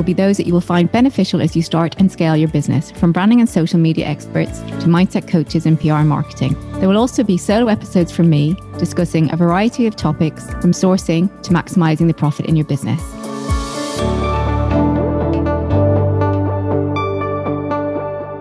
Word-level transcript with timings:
will 0.00 0.06
be 0.06 0.14
those 0.14 0.38
that 0.38 0.46
you 0.46 0.54
will 0.54 0.62
find 0.62 0.90
beneficial 0.90 1.42
as 1.42 1.54
you 1.54 1.60
start 1.60 1.94
and 1.98 2.10
scale 2.10 2.34
your 2.34 2.48
business, 2.48 2.90
from 2.90 3.12
branding 3.12 3.38
and 3.40 3.48
social 3.48 3.78
media 3.78 4.06
experts 4.06 4.60
to 4.60 4.86
mindset 4.86 5.28
coaches 5.28 5.66
and 5.66 5.78
PR 5.78 6.04
marketing. 6.04 6.56
There 6.80 6.88
will 6.88 6.96
also 6.96 7.22
be 7.22 7.36
solo 7.36 7.68
episodes 7.68 8.10
from 8.10 8.30
me 8.30 8.56
discussing 8.78 9.30
a 9.30 9.36
variety 9.36 9.86
of 9.86 9.96
topics 9.96 10.50
from 10.54 10.72
sourcing 10.72 11.30
to 11.42 11.50
maximizing 11.50 12.06
the 12.06 12.14
profit 12.14 12.46
in 12.46 12.56
your 12.56 12.64
business. 12.64 13.19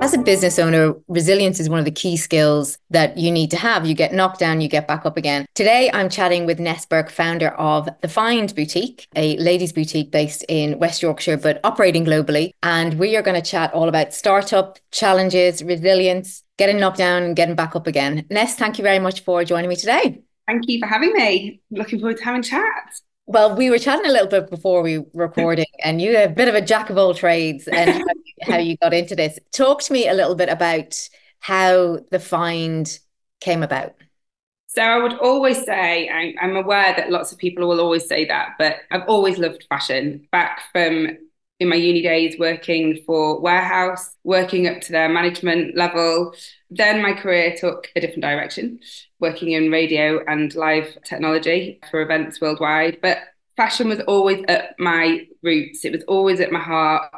As 0.02 0.14
a 0.14 0.18
business 0.18 0.58
owner, 0.58 0.94
resilience 1.08 1.60
is 1.60 1.70
one 1.70 1.80
of 1.80 1.86
the 1.86 1.92
key 1.92 2.16
skills 2.16 2.78
that 2.90 3.18
you 3.18 3.32
need 3.32 3.52
to 3.52 3.58
have. 3.58 3.86
You 3.86 3.94
get 3.94 4.14
knocked 4.14 4.40
down, 4.40 4.62
you 4.62 4.70
get 4.70 4.88
back 4.88 5.06
up 5.06 5.18
again. 5.18 5.46
Today, 5.56 5.90
I'm 5.94 6.10
chatting 6.10 6.46
with 6.46 6.60
Ness 6.60 6.86
Burke, 6.86 7.10
founder 7.10 7.50
of 7.50 7.90
The 8.02 8.08
Find 8.08 8.54
Boutique, 8.56 9.08
a 9.16 9.36
ladies' 9.38 9.74
boutique 9.74 10.12
based 10.12 10.46
in 10.48 10.80
West 10.80 11.02
Yorkshire, 11.02 11.38
but 11.38 11.60
operating 11.64 12.06
globally. 12.06 12.52
And 12.64 12.96
we 12.96 13.18
are 13.18 13.22
going 13.22 13.42
to 13.42 13.48
chat 13.48 13.74
all 13.74 13.90
about 13.90 14.14
startup 14.14 14.80
challenges, 14.92 15.62
resilience, 15.64 16.44
getting 16.58 16.80
knocked 16.80 16.98
down 16.98 17.24
and 17.24 17.36
getting 17.36 17.56
back 17.56 17.76
up 17.76 17.86
again. 17.86 18.26
Ness, 18.30 18.56
thank 18.56 18.78
you 18.78 18.84
very 18.84 19.00
much 19.00 19.22
for 19.22 19.44
joining 19.44 19.70
me 19.70 19.76
today. 19.76 20.22
Thank 20.48 20.64
you 20.68 20.80
for 20.80 20.88
having 20.88 21.14
me. 21.14 21.62
Looking 21.72 22.00
forward 22.00 22.18
to 22.18 22.24
having 22.24 22.42
chat. 22.42 23.00
Well, 23.32 23.56
we 23.56 23.70
were 23.70 23.78
chatting 23.78 24.08
a 24.08 24.12
little 24.12 24.28
bit 24.28 24.50
before 24.50 24.82
we 24.82 25.06
recording, 25.14 25.68
and 25.84 26.02
you 26.02 26.18
a 26.18 26.28
bit 26.28 26.48
of 26.48 26.56
a 26.56 26.62
jack 26.62 26.90
of 26.90 26.98
all 26.98 27.14
trades 27.14 27.68
and 27.68 27.92
how, 27.92 28.54
how 28.54 28.58
you 28.58 28.76
got 28.78 28.92
into 28.92 29.16
this. 29.16 29.38
Talk 29.52 29.84
to 29.84 29.94
me 29.94 30.08
a 30.08 30.16
little 30.16 30.34
bit 30.34 30.50
about 30.50 31.00
how 31.38 32.00
the 32.10 32.18
find 32.18 32.98
came 33.40 33.62
about. 33.62 33.94
So 34.66 34.82
I 34.82 34.98
would 34.98 35.14
always 35.20 35.64
say, 35.64 36.10
I'm 36.10 36.56
aware 36.56 36.96
that 36.98 37.12
lots 37.12 37.32
of 37.32 37.38
people 37.38 37.68
will 37.68 37.80
always 37.80 38.08
say 38.08 38.26
that, 38.26 38.56
but 38.58 38.78
I've 38.90 39.08
always 39.08 39.38
loved 39.38 39.64
fashion. 39.70 40.28
Back 40.32 40.62
from 40.72 41.10
in 41.60 41.70
my 41.70 41.76
uni 41.76 42.02
days, 42.02 42.36
working 42.40 43.04
for 43.06 43.40
Warehouse, 43.40 44.10
working 44.24 44.68
up 44.68 44.82
to 44.82 44.92
their 44.92 45.08
management 45.08 45.78
level. 45.78 46.34
Then 46.70 47.02
my 47.02 47.14
career 47.14 47.56
took 47.58 47.90
a 47.96 48.02
different 48.02 48.22
direction 48.22 48.80
working 49.20 49.54
in 49.54 49.72
radio 49.72 50.24
and 50.28 50.54
live 50.56 50.98
technology 51.04 51.80
for 51.90 52.02
events 52.02 52.40
worldwide. 52.40 53.00
But 53.02 53.20
fashion 53.58 53.90
was 53.90 54.00
always 54.02 54.44
at 54.48 54.80
my 54.80 55.28
roots, 55.44 55.84
it 55.84 55.92
was 55.92 56.04
always 56.08 56.40
at 56.40 56.52
my 56.52 56.60
heart. 56.60 57.12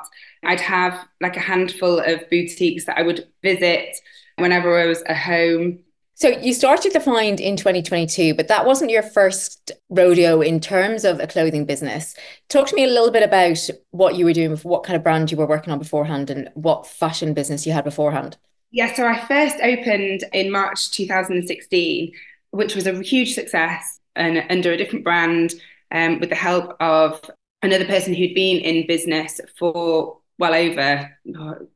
I'd 0.44 0.62
have 0.62 1.08
like 1.20 1.38
a 1.38 1.42
handful 1.42 2.00
of 2.00 2.30
boutiques 2.30 2.86
that 2.86 2.98
I 2.98 3.04
would 3.04 3.28
visit 3.44 3.96
whenever 4.38 4.80
I 4.80 4.86
was 4.86 5.02
at 5.04 5.18
home. 5.18 5.80
So 6.16 6.30
you 6.30 6.54
started 6.54 6.94
the 6.94 7.00
find 7.00 7.40
in 7.40 7.58
2022, 7.58 8.36
but 8.36 8.48
that 8.48 8.66
wasn't 8.66 8.92
your 8.92 9.02
first 9.02 9.72
rodeo 9.90 10.42
in 10.42 10.60
terms 10.60 11.04
of 11.04 11.20
a 11.20 11.28
clothing 11.28 11.66
business. 11.66 12.16
Talk 12.48 12.68
to 12.68 12.76
me 12.76 12.84
a 12.84 12.88
little 12.88 13.12
bit 13.12 13.24
about 13.24 13.58
what 13.90 14.16
you 14.16 14.26
were 14.26 14.34
doing, 14.34 14.56
what 14.58 14.84
kind 14.84 14.96
of 14.96 15.04
brand 15.04 15.32
you 15.32 15.38
were 15.38 15.48
working 15.48 15.74
on 15.74 15.80
beforehand, 15.80 16.30
and 16.30 16.50
what 16.54 16.86
fashion 16.86 17.34
business 17.34 17.66
you 17.66 17.74
had 17.74 17.84
beforehand. 17.84 18.38
Yeah, 18.72 18.94
so 18.94 19.06
I 19.06 19.20
first 19.26 19.58
opened 19.62 20.24
in 20.34 20.52
March 20.52 20.92
2016, 20.92 22.14
which 22.52 22.76
was 22.76 22.88
a 22.88 23.02
huge 23.02 23.34
success 23.34 24.00
and 24.16 24.46
under 24.50 24.72
a 24.72 24.78
different 24.78 25.04
brand 25.04 25.54
um, 25.92 26.20
with 26.20 26.30
the 26.30 26.36
help 26.36 26.76
of 26.80 27.22
another 27.62 27.86
person 27.86 28.14
who'd 28.14 28.34
been 28.34 28.62
in 28.62 28.88
business 28.88 29.42
for 29.58 30.18
well 30.40 30.54
over 30.54 31.12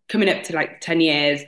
coming 0.08 0.30
up 0.30 0.44
to 0.44 0.56
like 0.56 0.80
10 0.82 1.02
years. 1.02 1.42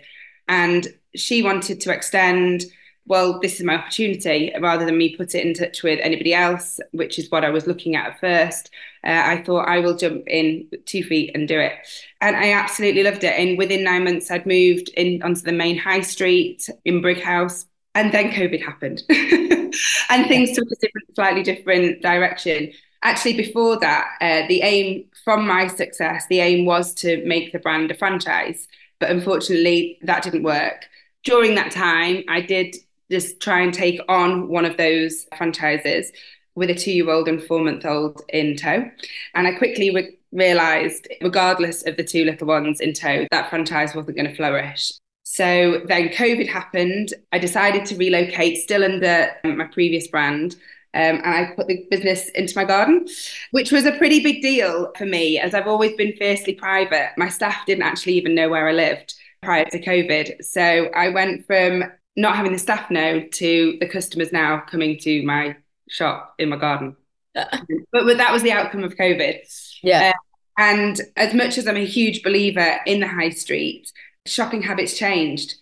And 0.50 0.88
she 1.16 1.42
wanted 1.42 1.82
to 1.82 1.92
extend 1.94 2.66
well, 3.08 3.40
this 3.40 3.60
is 3.60 3.66
my 3.66 3.76
opportunity 3.76 4.52
rather 4.60 4.86
than 4.86 4.98
me 4.98 5.16
put 5.16 5.34
it 5.34 5.46
in 5.46 5.54
touch 5.54 5.82
with 5.82 6.00
anybody 6.04 6.34
else, 6.34 6.80
which 6.92 7.18
is 7.18 7.32
what 7.32 7.46
I 7.46 7.50
was 7.50 7.66
looking 7.66 7.96
at 7.96 8.08
at 8.08 8.20
first. 8.20 8.70
Uh, 9.04 9.22
I 9.26 9.44
thought 9.44 9.68
I 9.68 9.80
will 9.80 9.96
jump 9.96 10.28
in 10.28 10.70
two 10.86 11.04
feet 11.04 11.32
and 11.34 11.48
do 11.48 11.60
it. 11.60 11.74
And 12.20 12.36
I 12.36 12.52
absolutely 12.52 13.04
loved 13.04 13.24
it. 13.24 13.40
And 13.40 13.58
within 13.58 13.84
nine 13.84 14.04
months, 14.04 14.30
I'd 14.30 14.46
moved 14.46 14.90
in 14.98 15.24
onto 15.24 15.42
the 15.42 15.54
main 15.54 15.78
high 15.78 16.02
street 16.02 16.70
in 16.84 17.02
Brighouse. 17.02 17.66
And 17.96 18.12
then 18.12 18.30
COVID 18.30 18.64
happened 18.64 19.02
and 19.10 20.28
things 20.28 20.52
took 20.52 20.68
a 20.72 20.76
different, 20.76 21.16
slightly 21.16 21.42
different 21.42 22.02
direction. 22.02 22.72
Actually, 23.02 23.38
before 23.38 23.80
that, 23.80 24.08
uh, 24.22 24.48
the 24.48 24.62
aim 24.62 25.06
from 25.24 25.48
my 25.48 25.66
success, 25.68 26.26
the 26.30 26.40
aim 26.42 26.66
was 26.66 26.94
to 26.96 27.26
make 27.26 27.54
the 27.54 27.60
brand 27.60 27.90
a 27.90 27.96
franchise. 27.96 28.68
But 29.00 29.10
unfortunately, 29.10 29.98
that 30.04 30.24
didn't 30.24 30.44
work 30.44 30.88
during 31.28 31.56
that 31.56 31.72
time, 31.72 32.24
I 32.30 32.40
did 32.40 32.78
just 33.12 33.40
try 33.40 33.62
and 33.62 33.74
take 33.74 34.00
on 34.10 34.48
one 34.50 34.66
of 34.66 34.78
those 34.78 35.26
franchises 35.38 36.12
with 36.56 36.70
a 36.70 36.76
two 36.76 36.92
year 36.92 37.10
old 37.10 37.28
and 37.28 37.42
four 37.44 37.60
month 37.60 37.86
old 37.86 38.22
in 38.30 38.56
tow. 38.58 38.90
And 39.36 39.48
I 39.48 39.54
quickly 39.54 39.94
re- 39.94 40.18
realized, 40.32 41.08
regardless 41.22 41.86
of 41.86 41.98
the 41.98 42.04
two 42.04 42.26
little 42.26 42.48
ones 42.48 42.82
in 42.82 42.94
tow, 42.94 43.26
that 43.32 43.50
franchise 43.50 43.96
wasn't 43.96 44.18
going 44.18 44.30
to 44.30 44.36
flourish. 44.36 44.92
So 45.24 45.82
then 45.86 46.10
COVID 46.10 46.48
happened. 46.48 47.14
I 47.32 47.38
decided 47.38 47.86
to 47.88 47.98
relocate, 47.98 48.58
still 48.58 48.84
under 48.84 49.30
my 49.44 49.66
previous 49.66 50.08
brand. 50.08 50.56
Um, 50.94 51.18
and 51.18 51.28
I 51.28 51.52
put 51.56 51.68
the 51.68 51.86
business 51.92 52.30
into 52.30 52.56
my 52.56 52.64
garden, 52.64 53.06
which 53.52 53.72
was 53.72 53.86
a 53.86 53.92
pretty 53.92 54.24
big 54.24 54.42
deal 54.42 54.92
for 54.98 55.06
me, 55.06 55.38
as 55.38 55.54
I've 55.54 55.68
always 55.68 55.94
been 55.94 56.14
fiercely 56.14 56.56
private. 56.56 57.12
My 57.18 57.30
staff 57.30 57.66
didn't 57.68 57.84
actually 57.84 58.14
even 58.14 58.34
know 58.34 58.50
where 58.50 58.68
I 58.68 58.72
lived 58.72 59.14
prior 59.44 59.66
to 59.66 59.80
COVID. 59.80 60.44
So 60.44 60.90
I 60.96 61.10
went 61.10 61.46
from 61.46 61.84
not 62.18 62.36
having 62.36 62.52
the 62.52 62.58
staff 62.58 62.92
know 62.92 63.22
to 63.22 63.78
the 63.80 63.88
customers 63.88 64.34
now 64.34 64.60
coming 64.68 64.98
to 64.98 65.24
my 65.24 65.56
shop 65.88 66.34
in 66.40 66.50
my 66.50 66.58
garden. 66.58 66.98
but, 67.34 67.62
but 67.92 68.18
that 68.18 68.34
was 68.34 68.42
the 68.42 68.52
outcome 68.52 68.84
of 68.84 68.96
COVID. 68.96 69.38
Yeah. 69.84 70.10
Uh, 70.10 70.20
and 70.60 71.00
as 71.16 71.36
much 71.36 71.60
as 71.60 71.68
I'm 71.68 71.78
a 71.78 71.86
huge 71.86 72.24
believer 72.24 72.80
in 72.88 73.00
the 73.00 73.08
high 73.08 73.30
street, 73.30 73.92
shopping 74.26 74.64
habits 74.64 74.98
changed. 74.98 75.56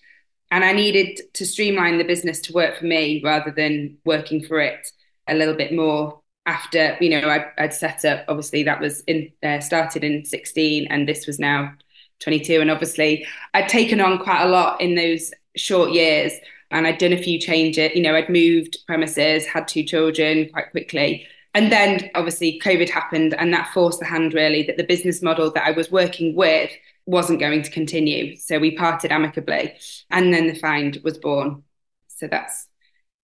And 0.50 0.64
I 0.64 0.72
needed 0.72 1.20
to 1.34 1.46
streamline 1.46 1.98
the 1.98 2.06
business 2.06 2.40
to 2.42 2.54
work 2.54 2.78
for 2.78 2.86
me 2.86 3.22
rather 3.24 3.52
than 3.52 3.98
working 4.06 4.42
for 4.42 4.60
it 4.62 4.88
a 5.28 5.36
little 5.36 5.56
bit 5.56 5.74
more 5.74 6.22
after, 6.46 6.96
you 7.02 7.10
know, 7.10 7.28
I, 7.28 7.48
would 7.62 7.74
set 7.74 8.06
up, 8.06 8.24
obviously, 8.30 8.64
that 8.64 8.80
was 8.80 9.02
in 9.02 9.32
uh, 9.44 9.60
started 9.60 10.04
in 10.04 10.24
16 10.24 10.88
and 10.90 11.10
this 11.10 11.28
was 11.28 11.40
now 11.40 11.74
22. 12.20 12.62
And 12.62 12.72
obviously, 12.72 13.26
I'd 13.54 13.68
taken 13.68 14.00
on 14.00 14.20
quite 14.20 14.44
a 14.44 14.48
lot 14.48 14.80
in 14.80 14.96
those 14.96 15.32
short 15.56 15.92
years 15.92 16.34
and 16.72 16.88
I'd 16.88 16.98
done 16.98 17.14
a 17.14 17.22
few 17.22 17.40
changes. 17.40 17.92
You 17.96 18.02
know, 18.02 18.16
I'd 18.16 18.30
moved 18.30 18.78
premises, 18.88 19.46
had 19.46 19.68
two 19.68 19.84
children 19.84 20.50
quite 20.52 20.72
quickly. 20.72 21.28
And 21.54 21.72
then 21.72 22.10
obviously 22.16 22.60
COVID 22.64 22.90
happened, 22.90 23.34
and 23.34 23.54
that 23.54 23.72
forced 23.74 24.00
the 24.00 24.06
hand 24.06 24.34
really 24.34 24.64
that 24.64 24.78
the 24.78 24.84
business 24.84 25.22
model 25.22 25.52
that 25.52 25.66
I 25.66 25.72
was 25.72 25.90
working 25.90 26.36
with 26.36 26.70
wasn't 27.06 27.40
going 27.40 27.62
to 27.64 27.72
continue. 27.72 28.36
So 28.36 28.60
we 28.60 28.76
parted 28.76 29.12
amicably, 29.12 29.74
and 30.12 30.34
then 30.34 30.48
the 30.48 30.56
find 30.56 31.00
was 31.04 31.18
born. 31.18 31.64
So 32.08 32.28
that's. 32.28 32.68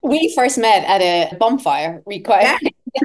We 0.02 0.34
first 0.34 0.58
met 0.58 0.84
at 0.84 1.02
a 1.02 1.36
bonfire 1.36 2.02
quite 2.24 2.42
yeah. 2.42 2.58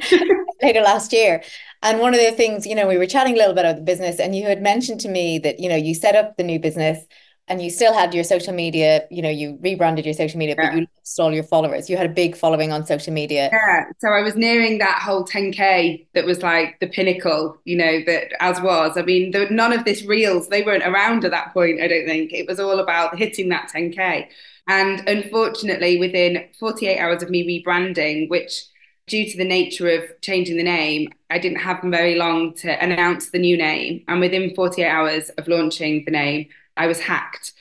later 0.63 0.81
last 0.81 1.13
year. 1.13 1.43
And 1.83 1.99
one 1.99 2.15
of 2.15 2.19
the 2.19 2.31
things, 2.31 2.65
you 2.65 2.73
know, 2.73 2.87
we 2.87 2.97
were 2.97 3.05
chatting 3.05 3.35
a 3.35 3.37
little 3.37 3.53
bit 3.53 3.65
about 3.65 3.75
the 3.75 3.81
business, 3.81 4.19
and 4.19 4.33
you 4.33 4.45
had 4.45 4.61
mentioned 4.61 5.01
to 5.01 5.09
me 5.09 5.39
that, 5.39 5.59
you 5.59 5.67
know, 5.67 5.75
you 5.75 5.93
set 5.93 6.15
up 6.15 6.37
the 6.37 6.43
new 6.43 6.59
business 6.59 7.05
and 7.49 7.61
you 7.61 7.69
still 7.69 7.93
had 7.93 8.13
your 8.13 8.25
social 8.25 8.53
media, 8.53 9.05
you 9.09 9.21
know, 9.21 9.29
you 9.29 9.57
rebranded 9.61 10.05
your 10.05 10.13
social 10.13 10.37
media, 10.37 10.55
yeah. 10.57 10.69
but 10.69 10.77
you 10.77 10.87
lost 10.97 11.19
all 11.19 11.33
your 11.33 11.43
followers. 11.43 11.89
You 11.89 11.95
had 11.95 12.05
a 12.05 12.13
big 12.13 12.35
following 12.35 12.73
on 12.73 12.85
social 12.85 13.13
media. 13.13 13.49
Yeah. 13.51 13.85
So 13.99 14.09
I 14.09 14.21
was 14.21 14.35
nearing 14.35 14.79
that 14.79 15.01
whole 15.01 15.23
10K 15.23 16.07
that 16.13 16.25
was 16.25 16.41
like 16.41 16.77
the 16.81 16.87
pinnacle, 16.87 17.57
you 17.63 17.77
know, 17.77 18.01
that 18.05 18.33
as 18.41 18.59
was. 18.61 18.97
I 18.97 19.01
mean, 19.03 19.31
there, 19.31 19.49
none 19.49 19.71
of 19.71 19.85
this 19.85 20.03
reels, 20.03 20.49
they 20.49 20.61
weren't 20.61 20.83
around 20.83 21.23
at 21.23 21.31
that 21.31 21.53
point, 21.53 21.81
I 21.81 21.87
don't 21.87 22.05
think. 22.05 22.33
It 22.33 22.47
was 22.47 22.59
all 22.59 22.79
about 22.79 23.17
hitting 23.17 23.47
that 23.49 23.71
10K. 23.73 24.27
And 24.67 25.07
unfortunately, 25.07 25.97
within 25.97 26.49
48 26.59 26.99
hours 26.99 27.23
of 27.23 27.29
me 27.29 27.63
rebranding, 27.63 28.29
which 28.29 28.65
due 29.07 29.29
to 29.29 29.37
the 29.37 29.45
nature 29.45 29.87
of 29.87 30.03
changing 30.19 30.57
the 30.57 30.63
name, 30.63 31.13
I 31.29 31.39
didn't 31.39 31.59
have 31.59 31.79
very 31.81 32.15
long 32.15 32.55
to 32.55 32.83
announce 32.83 33.29
the 33.29 33.39
new 33.39 33.55
name. 33.57 34.03
And 34.09 34.19
within 34.19 34.53
48 34.53 34.85
hours 34.85 35.29
of 35.29 35.47
launching 35.47 36.03
the 36.03 36.11
name, 36.11 36.49
I 36.77 36.87
was 36.87 36.99
hacked. 36.99 37.53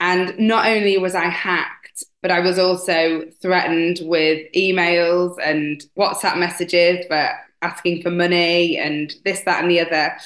And 0.00 0.38
not 0.38 0.66
only 0.66 0.96
was 0.98 1.14
I 1.14 1.26
hacked, 1.28 2.04
but 2.22 2.30
I 2.30 2.40
was 2.40 2.58
also 2.58 3.24
threatened 3.42 4.00
with 4.02 4.46
emails 4.56 5.36
and 5.42 5.82
WhatsApp 5.98 6.38
messages 6.38 7.06
for 7.06 7.30
asking 7.62 8.02
for 8.02 8.10
money 8.10 8.78
and 8.78 9.14
this, 9.24 9.40
that, 9.42 9.62
and 9.62 9.70
the 9.70 9.80
other. 9.80 10.16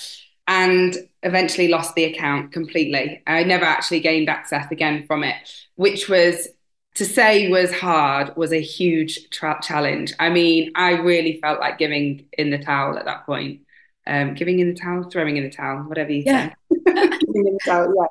and 0.47 0.97
eventually 1.23 1.69
lost 1.69 1.95
the 1.95 2.05
account 2.05 2.53
completely. 2.53 3.23
I 3.27 3.45
never 3.45 3.65
actually 3.65 4.01
gained 4.01 4.29
access 4.29 4.71
again 4.71 5.07
from 5.07 5.25
it, 5.25 5.37
which 5.77 6.09
was 6.09 6.49
to 6.97 7.05
say 7.05 7.49
was 7.51 7.73
hard 7.73 8.37
was 8.37 8.53
a 8.53 8.61
huge 8.61 9.31
tra- 9.31 9.61
challenge. 9.63 10.13
I 10.21 10.31
mean, 10.31 10.73
I 10.77 10.93
really 10.93 11.41
felt 11.41 11.61
like 11.61 11.79
giving 11.79 12.27
in 12.39 12.51
the 12.51 12.59
towel 12.59 12.99
at 12.99 13.07
that 13.07 13.27
point. 13.27 13.63
Um, 14.07 14.35
giving 14.35 14.59
in 14.59 14.69
the 14.69 14.79
towel, 14.79 15.05
throwing 15.05 15.39
in 15.39 15.45
the 15.45 15.51
towel, 15.51 15.85
whatever 15.85 16.13
you 16.13 16.25
yeah. 16.27 16.49
say. 16.49 16.55
the 16.71 17.59
towel, 17.65 17.95
yeah. 17.97 18.07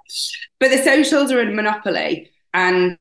But 0.60 0.72
the 0.72 0.80
socials 0.80 1.32
are 1.32 1.40
a 1.40 1.54
monopoly. 1.54 2.32
And 2.54 2.98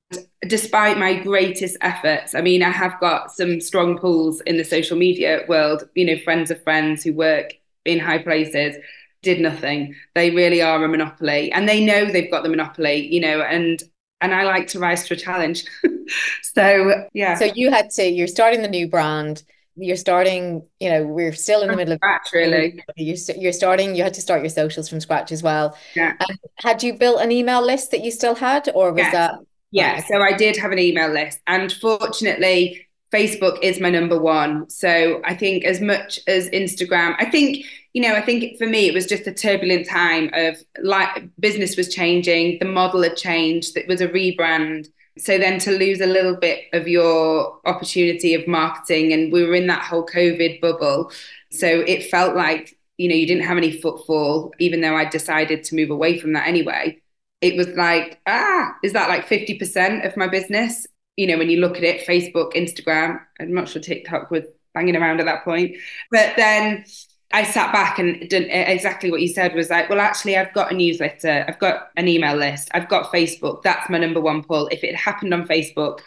despite 0.47 0.99
my 0.99 1.15
greatest 1.15 1.77
efforts, 1.83 2.35
I 2.35 2.41
mean, 2.41 2.63
I 2.63 2.71
have 2.71 2.99
got 3.01 3.33
some 3.33 3.61
strong 3.61 3.99
pulls 3.99 4.41
in 4.43 4.57
the 4.57 4.65
social 4.65 4.97
media 4.97 5.45
world, 5.49 5.89
you 5.95 6.07
know, 6.07 6.17
friends 6.19 6.51
of 6.51 6.63
friends 6.63 7.03
who 7.05 7.13
work 7.13 7.53
in 7.85 7.99
high 7.99 8.19
places 8.19 8.77
did 9.23 9.41
nothing. 9.41 9.95
They 10.15 10.31
really 10.31 10.63
are 10.63 10.83
a 10.83 10.89
monopoly 10.89 11.53
and 11.53 11.69
they 11.69 11.85
know 11.85 12.07
they've 12.07 12.31
got 12.31 12.43
the 12.43 12.49
monopoly, 12.49 13.13
you 13.13 13.21
know, 13.21 13.43
and 13.43 13.83
and 14.21 14.33
I 14.33 14.45
like 14.45 14.69
to 14.69 14.79
rise 14.79 15.07
to 15.09 15.15
a 15.15 15.17
challenge. 15.17 15.65
so 16.43 17.07
yeah. 17.13 17.35
So 17.35 17.47
you 17.47 17.71
had 17.71 17.91
to 17.91 18.05
you're 18.05 18.29
starting 18.29 18.63
the 18.63 18.69
new 18.69 18.89
brand. 18.89 19.43
You're 19.77 19.97
starting, 19.97 20.67
you 20.81 20.91
know, 20.91 21.05
we're 21.05 21.33
still 21.33 21.63
in 21.63 21.69
the 21.69 21.77
middle 21.77 21.95
of 21.95 21.99
scratch, 21.99 22.29
really. 22.33 22.85
You're, 22.97 23.17
you're 23.37 23.53
starting, 23.53 23.95
you 23.95 24.03
had 24.03 24.15
to 24.15 24.21
start 24.21 24.43
your 24.43 24.51
socials 24.51 24.89
from 24.89 25.01
scratch 25.01 25.33
as 25.33 25.43
well. 25.43 25.77
Yeah. 25.97 26.15
And 26.21 26.39
had 26.57 26.83
you 26.83 26.93
built 26.93 27.21
an 27.21 27.33
email 27.33 27.65
list 27.65 27.91
that 27.93 28.05
you 28.05 28.11
still 28.11 28.35
had, 28.35 28.69
or 28.75 28.93
was 28.93 28.99
yes. 28.99 29.13
that? 29.13 29.35
Yeah, 29.71 30.05
so 30.05 30.21
I 30.21 30.35
did 30.35 30.59
have 30.59 30.73
an 30.73 30.79
email 30.79 31.11
list. 31.11 31.41
And 31.47 31.73
fortunately, 31.73 32.87
Facebook 33.11 33.59
is 33.63 33.81
my 33.81 33.89
number 33.91 34.19
one. 34.21 34.69
So 34.69 35.23
I 35.25 35.35
think 35.35 35.65
as 35.65 35.81
much 35.81 36.21
as 36.27 36.51
Instagram, 36.51 37.15
I 37.19 37.31
think, 37.31 37.65
you 37.95 38.03
know, 38.03 38.15
I 38.15 38.21
think 38.21 38.59
for 38.59 38.67
me 38.67 38.89
it 38.89 38.95
was 38.95 39.07
just 39.07 39.27
a 39.27 39.33
turbulent 39.33 39.89
time 39.89 40.31
of 40.35 40.57
like 40.83 41.29
business 41.39 41.77
was 41.77 41.95
changing, 41.95 42.59
the 42.59 42.67
model 42.67 43.03
had 43.03 43.17
changed, 43.17 43.77
it 43.77 43.89
was 43.89 44.01
a 44.01 44.09
rebrand. 44.09 44.89
So 45.19 45.39
then 45.39 45.59
to 45.61 45.73
lose 45.73 46.01
a 46.01 46.07
little 46.07 46.37
bit 46.37 46.65
of 46.73 46.89
your 46.89 47.61
opportunity 47.65 48.35
of 48.35 48.47
marketing, 48.49 49.13
and 49.13 49.33
we 49.33 49.45
were 49.45 49.55
in 49.55 49.67
that 49.67 49.85
whole 49.85 50.07
COVID 50.07 50.61
bubble. 50.61 51.13
So 51.51 51.67
it 51.67 52.11
felt 52.11 52.35
like, 52.35 52.79
you 52.97 53.09
know, 53.09 53.15
you 53.15 53.27
didn't 53.27 53.45
have 53.45 53.59
any 53.59 53.81
footfall, 53.81 54.53
even 54.59 54.81
though 54.81 54.97
I 54.97 55.05
decided 55.05 55.65
to 55.65 55.75
move 55.77 55.91
away 55.91 56.19
from 56.19 56.33
that 56.33 56.47
anyway. 56.47 57.01
It 57.41 57.57
was 57.57 57.69
like, 57.69 58.21
ah, 58.27 58.75
is 58.83 58.93
that 58.93 59.09
like 59.09 59.27
50% 59.29 60.07
of 60.07 60.17
my 60.17 60.29
business? 60.29 60.87
you 61.17 61.27
know, 61.27 61.39
when 61.39 61.51
you 61.51 61.61
look 61.61 61.77
at 61.77 61.85
it, 61.85 62.07
Facebook, 62.07 62.55
Instagram, 62.55 63.21
I'm 63.41 63.55
not 63.55 63.69
sure 63.69 63.83
TikTok 63.83 64.31
was 64.31 64.45
banging 64.75 64.97
around 64.97 65.21
at 65.21 65.27
that 65.27 65.45
point. 65.45 65.77
But 66.11 66.35
then 66.37 66.85
I 67.33 67.45
sat 67.45 67.73
back 67.73 67.99
and 67.99 68.29
did 68.29 68.49
exactly 68.51 69.11
what 69.11 69.23
you 69.23 69.29
said 69.29 69.55
was 69.55 69.71
like, 69.71 69.89
well, 69.89 70.01
actually, 70.01 70.37
I've 70.37 70.53
got 70.53 70.71
a 70.71 70.75
newsletter, 70.75 71.45
I've 71.49 71.59
got 71.59 71.91
an 71.97 72.09
email 72.09 72.37
list, 72.37 72.69
I've 72.75 72.89
got 72.89 73.13
Facebook. 73.13 73.63
That's 73.63 73.89
my 73.89 73.99
number 73.99 74.21
one 74.21 74.43
pull. 74.43 74.69
If 74.69 74.85
it 74.85 74.95
had 74.95 75.15
happened 75.15 75.33
on 75.33 75.47
Facebook, 75.47 76.01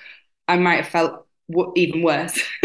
I 0.47 0.57
might 0.57 0.77
have 0.77 0.87
felt 0.87 1.25
w- 1.49 1.73
even 1.75 2.03
worse. 2.03 2.39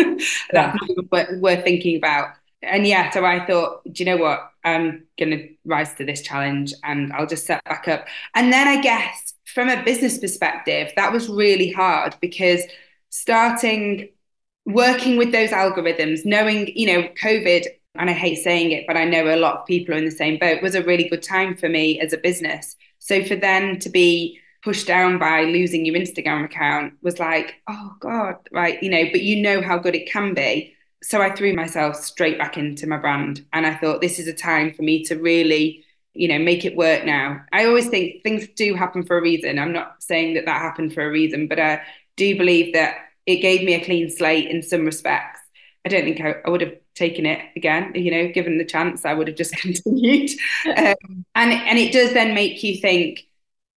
That's 0.53 0.79
yeah. 1.13 1.37
worth 1.39 1.65
thinking 1.65 1.97
about. 1.97 2.35
And 2.63 2.87
yeah, 2.87 3.11
so 3.11 3.25
I 3.25 3.45
thought, 3.47 3.83
do 3.85 4.05
you 4.05 4.05
know 4.05 4.23
what? 4.23 4.53
I'm 4.65 5.07
going 5.19 5.31
to 5.31 5.49
rise 5.65 5.95
to 5.95 6.05
this 6.05 6.21
challenge 6.21 6.75
and 6.85 7.13
I'll 7.15 7.27
just 7.27 7.47
set 7.47 7.65
back 7.65 7.89
up. 7.89 8.07
And 8.35 8.53
then 8.53 8.69
I 8.69 8.83
guess 8.83 9.35
from 9.47 9.71
a 9.71 9.83
business 9.83 10.19
perspective, 10.19 10.93
that 10.97 11.13
was 11.13 11.29
really 11.29 11.71
hard 11.71 12.15
because 12.21 12.63
starting 13.09 14.11
working 14.67 15.17
with 15.17 15.33
those 15.33 15.51
algorithms, 15.51 16.25
knowing, 16.25 16.71
you 16.77 16.87
know, 16.87 17.09
COVID, 17.23 17.67
and 17.95 18.09
I 18.09 18.13
hate 18.13 18.37
saying 18.37 18.71
it, 18.71 18.85
but 18.87 18.97
I 18.97 19.05
know 19.05 19.35
a 19.35 19.37
lot 19.37 19.59
of 19.59 19.67
people 19.67 19.95
are 19.95 19.99
in 19.99 20.05
the 20.05 20.11
same 20.11 20.39
boat, 20.39 20.63
was 20.63 20.75
a 20.75 20.83
really 20.83 21.09
good 21.09 21.23
time 21.23 21.57
for 21.57 21.69
me 21.69 22.01
as 22.01 22.13
a 22.13 22.19
business. 22.19 22.77
So 22.99 23.25
for 23.25 23.37
them 23.37 23.79
to 23.81 23.89
be 23.89 24.39
pushed 24.63 24.87
down 24.87 25.19
by 25.19 25.45
losing 25.45 25.85
your 25.85 25.97
Instagram 25.97 26.45
account 26.45 26.95
was 27.03 27.19
like, 27.19 27.55
oh 27.69 27.95
God, 27.99 28.37
right, 28.53 28.81
you 28.83 28.91
know, 28.91 29.05
but 29.11 29.23
you 29.23 29.43
know 29.43 29.61
how 29.63 29.79
good 29.79 29.95
it 29.95 30.11
can 30.11 30.35
be. 30.35 30.75
So 31.03 31.21
I 31.21 31.35
threw 31.35 31.55
myself 31.55 31.97
straight 31.97 32.39
back 32.39 32.59
into 32.59 32.87
my 32.87 32.99
brand. 32.99 33.45
And 33.53 33.67
I 33.67 33.75
thought 33.75 34.01
this 34.01 34.19
is 34.19 34.29
a 34.29 34.35
time 34.35 34.73
for 34.75 34.83
me 34.83 35.03
to 35.05 35.17
really 35.17 35.85
you 36.15 36.29
know 36.29 36.39
make 36.39 36.65
it 36.65 36.77
work 36.77 37.05
now 37.05 37.41
i 37.53 37.65
always 37.65 37.89
think 37.89 38.23
things 38.23 38.49
do 38.57 38.75
happen 38.75 39.05
for 39.05 39.19
a 39.19 39.23
reason 39.23 39.59
i'm 39.59 39.73
not 39.73 40.03
saying 40.03 40.35
that 40.35 40.45
that 40.45 40.61
happened 40.61 40.93
for 40.93 41.07
a 41.07 41.11
reason 41.11 41.47
but 41.47 41.61
i 41.61 41.81
do 42.17 42.37
believe 42.37 42.73
that 42.73 42.97
it 43.27 43.37
gave 43.37 43.63
me 43.63 43.75
a 43.75 43.85
clean 43.85 44.11
slate 44.11 44.49
in 44.49 44.63
some 44.63 44.85
respects 44.85 45.39
i 45.85 45.89
don't 45.89 46.05
think 46.05 46.21
i, 46.21 46.35
I 46.45 46.51
would 46.51 46.63
have 46.63 46.75
taken 47.01 47.25
it 47.25 47.41
again 47.57 47.91
you 47.95 48.11
know 48.11 48.29
given 48.29 48.59
the 48.59 48.65
chance 48.65 49.05
i 49.05 49.15
would 49.15 49.27
have 49.27 49.37
just 49.37 49.57
continued 49.57 50.31
um, 50.77 51.25
and 51.35 51.53
and 51.53 51.79
it 51.79 51.93
does 51.93 52.13
then 52.13 52.35
make 52.35 52.63
you 52.63 52.77
think 52.81 53.27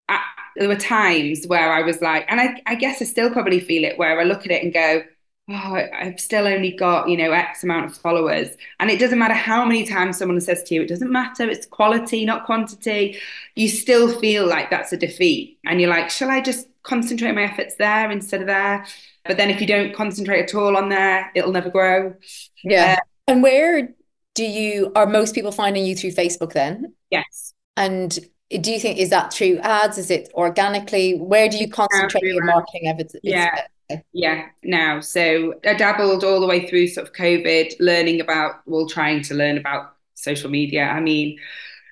I, 0.09 0.21
there 0.57 0.67
were 0.67 0.75
times 0.75 1.47
where 1.47 1.71
i 1.71 1.81
was 1.81 2.01
like 2.01 2.25
and 2.27 2.39
I, 2.39 2.61
I 2.67 2.75
guess 2.75 3.01
i 3.01 3.05
still 3.05 3.31
probably 3.31 3.59
feel 3.59 3.85
it 3.85 3.97
where 3.97 4.19
i 4.19 4.23
look 4.23 4.45
at 4.45 4.51
it 4.51 4.61
and 4.61 4.73
go 4.73 5.03
oh, 5.49 5.77
I've 5.93 6.19
still 6.19 6.47
only 6.47 6.71
got, 6.71 7.09
you 7.09 7.17
know, 7.17 7.31
X 7.31 7.63
amount 7.63 7.85
of 7.85 7.97
followers. 7.97 8.49
And 8.79 8.89
it 8.89 8.99
doesn't 8.99 9.19
matter 9.19 9.33
how 9.33 9.65
many 9.65 9.85
times 9.85 10.17
someone 10.17 10.39
says 10.39 10.63
to 10.63 10.75
you, 10.75 10.83
it 10.83 10.89
doesn't 10.89 11.11
matter, 11.11 11.49
it's 11.49 11.65
quality, 11.65 12.25
not 12.25 12.45
quantity. 12.45 13.19
You 13.55 13.67
still 13.67 14.07
feel 14.19 14.47
like 14.47 14.69
that's 14.69 14.93
a 14.93 14.97
defeat. 14.97 15.59
And 15.65 15.81
you're 15.81 15.89
like, 15.89 16.09
shall 16.09 16.29
I 16.29 16.41
just 16.41 16.67
concentrate 16.83 17.33
my 17.33 17.43
efforts 17.43 17.75
there 17.75 18.09
instead 18.09 18.41
of 18.41 18.47
there? 18.47 18.85
But 19.25 19.37
then 19.37 19.49
if 19.49 19.61
you 19.61 19.67
don't 19.67 19.95
concentrate 19.95 20.43
at 20.43 20.55
all 20.55 20.75
on 20.75 20.89
there, 20.89 21.31
it'll 21.35 21.51
never 21.51 21.69
grow. 21.69 22.15
Yeah. 22.63 22.97
Uh, 22.99 23.03
and 23.27 23.43
where 23.43 23.89
do 24.35 24.43
you, 24.43 24.91
are 24.95 25.05
most 25.05 25.35
people 25.35 25.51
finding 25.51 25.85
you 25.85 25.95
through 25.95 26.11
Facebook 26.11 26.53
then? 26.53 26.93
Yes. 27.09 27.53
And 27.77 28.17
do 28.49 28.71
you 28.71 28.79
think 28.79 28.99
is 28.99 29.09
that 29.09 29.33
through 29.33 29.57
ads 29.59 29.97
is 29.97 30.11
it 30.11 30.29
organically 30.35 31.17
where 31.17 31.49
do 31.49 31.57
you 31.57 31.67
concentrate 31.67 32.21
your 32.23 32.43
marketing 32.43 32.87
efforts 32.87 33.15
yeah 33.23 33.63
yeah, 34.11 34.47
now. 34.63 34.99
So 35.01 35.55
I 35.65 35.73
dabbled 35.73 36.23
all 36.23 36.39
the 36.39 36.47
way 36.47 36.67
through 36.67 36.87
sort 36.87 37.07
of 37.07 37.13
COVID, 37.13 37.75
learning 37.79 38.21
about, 38.21 38.61
well, 38.65 38.87
trying 38.87 39.21
to 39.23 39.33
learn 39.33 39.57
about 39.57 39.95
social 40.15 40.49
media. 40.49 40.85
I 40.85 40.99
mean, 40.99 41.37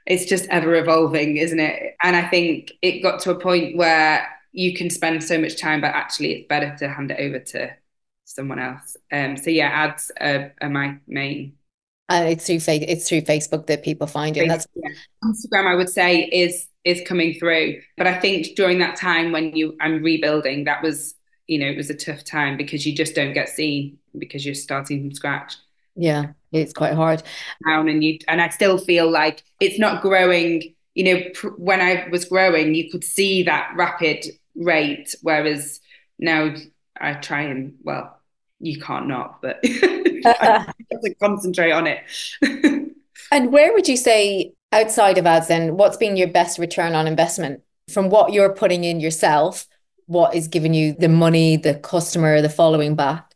it's 0.06 0.25
just 0.25 0.48
ever 0.50 0.75
evolving, 0.75 1.38
isn't 1.38 1.60
it? 1.60 1.95
And 2.01 2.16
I 2.16 2.27
think 2.27 2.72
it 2.81 3.01
got 3.01 3.19
to 3.22 3.31
a 3.31 3.39
point 3.39 3.77
where 3.77 4.27
you 4.51 4.74
can 4.75 4.89
spend 4.89 5.24
so 5.24 5.39
much 5.39 5.60
time, 5.60 5.81
but 5.81 5.94
actually 5.94 6.34
it's 6.34 6.48
better 6.48 6.75
to 6.80 6.89
hand 6.89 7.12
it 7.12 7.19
over 7.19 7.39
to 7.39 7.75
someone 8.31 8.60
else. 8.60 8.98
Um, 9.12 9.38
so 9.38 9.50
yeah, 9.50 9.68
ads 9.68 10.12
are, 10.19 10.54
are 10.62 10.69
my 10.69 10.98
main. 11.07 11.54
And 12.10 12.28
it's 12.28 12.45
through 12.45 12.60
it's 12.68 13.07
through 13.07 13.22
Facebook 13.22 13.68
that 13.68 13.83
people 13.83 14.07
find 14.07 14.36
you. 14.36 14.48
That's 14.48 14.68
yeah. 14.75 14.89
Instagram, 15.24 15.68
I 15.68 15.75
would 15.75 15.89
say, 15.89 16.24
is 16.24 16.67
is 16.84 17.01
coming 17.08 17.36
through. 17.36 17.82
But 17.96 18.08
I 18.08 18.20
think 18.20 18.56
during 18.56 18.79
that 18.79 18.98
time 18.98 19.32
when 19.32 19.56
you 19.56 19.77
I'm 19.79 20.03
rebuilding, 20.03 20.65
that 20.65 20.84
was 20.84 21.15
you 21.48 21.60
know, 21.60 21.67
it 21.67 21.77
was 21.77 21.89
a 21.89 21.96
tough 21.96 22.24
time 22.24 22.58
because 22.58 22.86
you 22.86 22.96
just 22.96 23.15
don't 23.15 23.34
get 23.34 23.50
seen 23.50 23.98
because 24.17 24.46
you're 24.46 24.56
starting 24.56 25.01
from 25.01 25.13
scratch. 25.13 25.56
Yeah, 25.96 26.27
it's 26.51 26.74
quite 26.74 26.94
hard. 26.94 27.24
Down 27.67 27.89
and 27.89 28.03
you 28.03 28.20
and 28.27 28.41
I 28.41 28.50
still 28.50 28.77
feel 28.77 29.10
like 29.12 29.44
it's 29.60 29.79
not 29.79 30.01
growing. 30.01 30.75
You 30.96 31.03
know, 31.03 31.22
pr- 31.34 31.50
when 31.50 31.82
I 31.82 32.08
was 32.10 32.25
growing, 32.25 32.75
you 32.75 32.89
could 32.89 33.03
see 33.03 33.44
that 33.44 33.74
rapid 33.75 34.25
rate, 34.56 35.15
whereas 35.22 35.79
now 36.20 36.56
I 37.00 37.13
try 37.13 37.41
and 37.41 37.75
well, 37.84 38.17
you 38.62 38.80
can't 38.80 39.08
not, 39.08 39.41
but 39.41 39.60
I 39.63 40.65
have 40.91 41.01
to 41.03 41.13
concentrate 41.15 41.72
on 41.72 41.88
it. 41.88 42.03
and 43.32 43.51
where 43.51 43.74
would 43.74 43.88
you 43.88 43.98
say 43.98 44.53
outside 44.72 45.18
of 45.18 45.25
ads 45.25 45.48
then 45.48 45.75
what's 45.75 45.98
been 45.98 46.15
your 46.15 46.30
best 46.30 46.58
return 46.58 46.96
on 46.96 47.06
investment 47.06 47.62
from 47.91 48.10
what 48.10 48.32
you're 48.32 48.53
putting 48.53 48.86
in 48.86 49.01
yourself 49.01 49.68
what 50.12 50.36
is 50.36 50.50
giving 50.50 50.74
you 50.74 50.91
the 50.91 51.08
money, 51.08 51.56
the 51.56 51.75
customer, 51.75 52.41
the 52.41 52.50
following 52.50 52.96
back? 52.96 53.34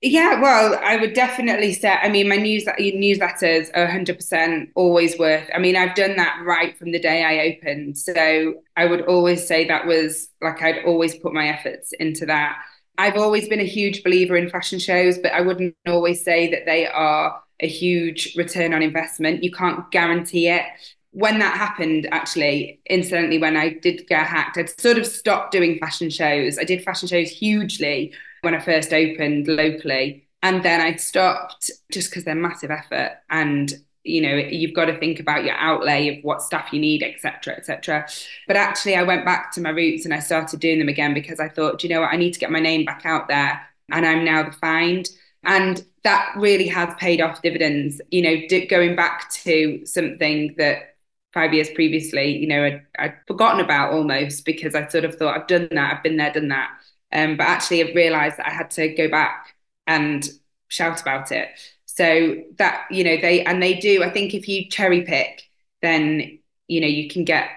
Yeah, 0.00 0.40
well, 0.40 0.78
I 0.82 0.96
would 0.96 1.12
definitely 1.12 1.74
say. 1.74 1.90
I 1.90 2.08
mean, 2.08 2.28
my 2.28 2.36
news 2.36 2.64
newsletters 2.64 3.68
are 3.74 3.86
100% 3.86 4.68
always 4.74 5.18
worth. 5.18 5.48
I 5.54 5.58
mean, 5.58 5.76
I've 5.76 5.94
done 5.94 6.16
that 6.16 6.40
right 6.44 6.76
from 6.78 6.92
the 6.92 6.98
day 6.98 7.22
I 7.22 7.54
opened, 7.54 7.98
so 7.98 8.54
I 8.76 8.86
would 8.86 9.02
always 9.02 9.46
say 9.46 9.66
that 9.66 9.86
was 9.86 10.28
like 10.40 10.62
I'd 10.62 10.84
always 10.84 11.16
put 11.16 11.34
my 11.34 11.48
efforts 11.48 11.92
into 11.98 12.24
that. 12.26 12.62
I've 12.98 13.16
always 13.16 13.48
been 13.48 13.60
a 13.60 13.64
huge 13.64 14.02
believer 14.02 14.36
in 14.36 14.48
fashion 14.48 14.78
shows, 14.78 15.18
but 15.18 15.32
I 15.32 15.40
wouldn't 15.42 15.74
always 15.86 16.24
say 16.24 16.50
that 16.50 16.66
they 16.66 16.86
are 16.86 17.42
a 17.60 17.68
huge 17.68 18.34
return 18.36 18.74
on 18.74 18.82
investment. 18.82 19.42
You 19.42 19.50
can't 19.50 19.90
guarantee 19.90 20.48
it 20.48 20.64
when 21.16 21.38
that 21.38 21.56
happened, 21.56 22.06
actually, 22.12 22.78
incidentally, 22.90 23.38
when 23.38 23.56
I 23.56 23.70
did 23.70 24.06
get 24.06 24.26
hacked, 24.26 24.58
I'd 24.58 24.78
sort 24.78 24.98
of 24.98 25.06
stopped 25.06 25.50
doing 25.50 25.78
fashion 25.78 26.10
shows. 26.10 26.58
I 26.58 26.64
did 26.64 26.84
fashion 26.84 27.08
shows 27.08 27.30
hugely 27.30 28.12
when 28.42 28.54
I 28.54 28.58
first 28.58 28.92
opened 28.92 29.48
locally. 29.48 30.28
And 30.42 30.62
then 30.62 30.82
I 30.82 30.96
stopped 30.96 31.70
just 31.90 32.10
because 32.10 32.24
they're 32.24 32.34
massive 32.34 32.70
effort. 32.70 33.12
And, 33.30 33.72
you 34.06 34.20
know, 34.20 34.34
you've 34.34 34.74
got 34.74 34.86
to 34.86 34.98
think 34.98 35.20
about 35.20 35.44
your 35.44 35.56
outlay 35.56 36.16
of 36.16 36.24
what 36.24 36.42
stuff 36.42 36.72
you 36.72 36.80
need, 36.80 37.02
etc., 37.02 37.54
etc. 37.56 38.06
But 38.46 38.56
actually, 38.56 38.96
I 38.96 39.02
went 39.02 39.24
back 39.24 39.52
to 39.52 39.60
my 39.60 39.70
roots 39.70 40.04
and 40.04 40.14
I 40.14 40.20
started 40.20 40.60
doing 40.60 40.78
them 40.78 40.88
again 40.88 41.14
because 41.14 41.40
I 41.40 41.48
thought, 41.48 41.82
you 41.82 41.90
know 41.90 42.02
what, 42.02 42.12
I 42.12 42.16
need 42.16 42.32
to 42.32 42.38
get 42.38 42.50
my 42.50 42.60
name 42.60 42.84
back 42.84 43.02
out 43.04 43.28
there. 43.28 43.60
And 43.90 44.06
I'm 44.06 44.24
now 44.24 44.44
the 44.44 44.52
find. 44.52 45.08
And 45.44 45.84
that 46.02 46.34
really 46.36 46.66
has 46.68 46.94
paid 46.98 47.20
off 47.20 47.42
dividends, 47.42 48.00
you 48.10 48.22
know, 48.22 48.36
going 48.68 48.96
back 48.96 49.30
to 49.32 49.84
something 49.86 50.54
that 50.58 50.96
five 51.32 51.52
years 51.52 51.68
previously, 51.70 52.36
you 52.36 52.48
know, 52.48 52.64
I'd, 52.64 52.82
I'd, 52.98 53.14
forgotten 53.26 53.60
about 53.60 53.92
almost 53.92 54.44
because 54.44 54.74
I 54.74 54.88
sort 54.88 55.04
of 55.04 55.14
thought 55.16 55.36
I've 55.36 55.46
done 55.46 55.68
that, 55.70 55.96
I've 55.96 56.02
been 56.02 56.16
there, 56.16 56.32
done 56.32 56.48
that. 56.48 56.70
Um, 57.12 57.36
but 57.36 57.46
actually, 57.46 57.82
I've 57.82 57.94
realised 57.94 58.38
that 58.38 58.48
I 58.48 58.54
had 58.54 58.70
to 58.72 58.88
go 58.94 59.08
back 59.08 59.54
and 59.86 60.28
shout 60.68 61.00
about 61.02 61.30
it. 61.32 61.48
So 61.96 62.36
that 62.58 62.86
you 62.90 63.04
know 63.04 63.16
they 63.16 63.42
and 63.44 63.62
they 63.62 63.74
do. 63.74 64.02
I 64.02 64.10
think 64.10 64.34
if 64.34 64.48
you 64.48 64.68
cherry 64.68 65.02
pick, 65.02 65.42
then 65.82 66.38
you 66.68 66.80
know 66.80 66.86
you 66.86 67.08
can 67.08 67.24
get 67.24 67.48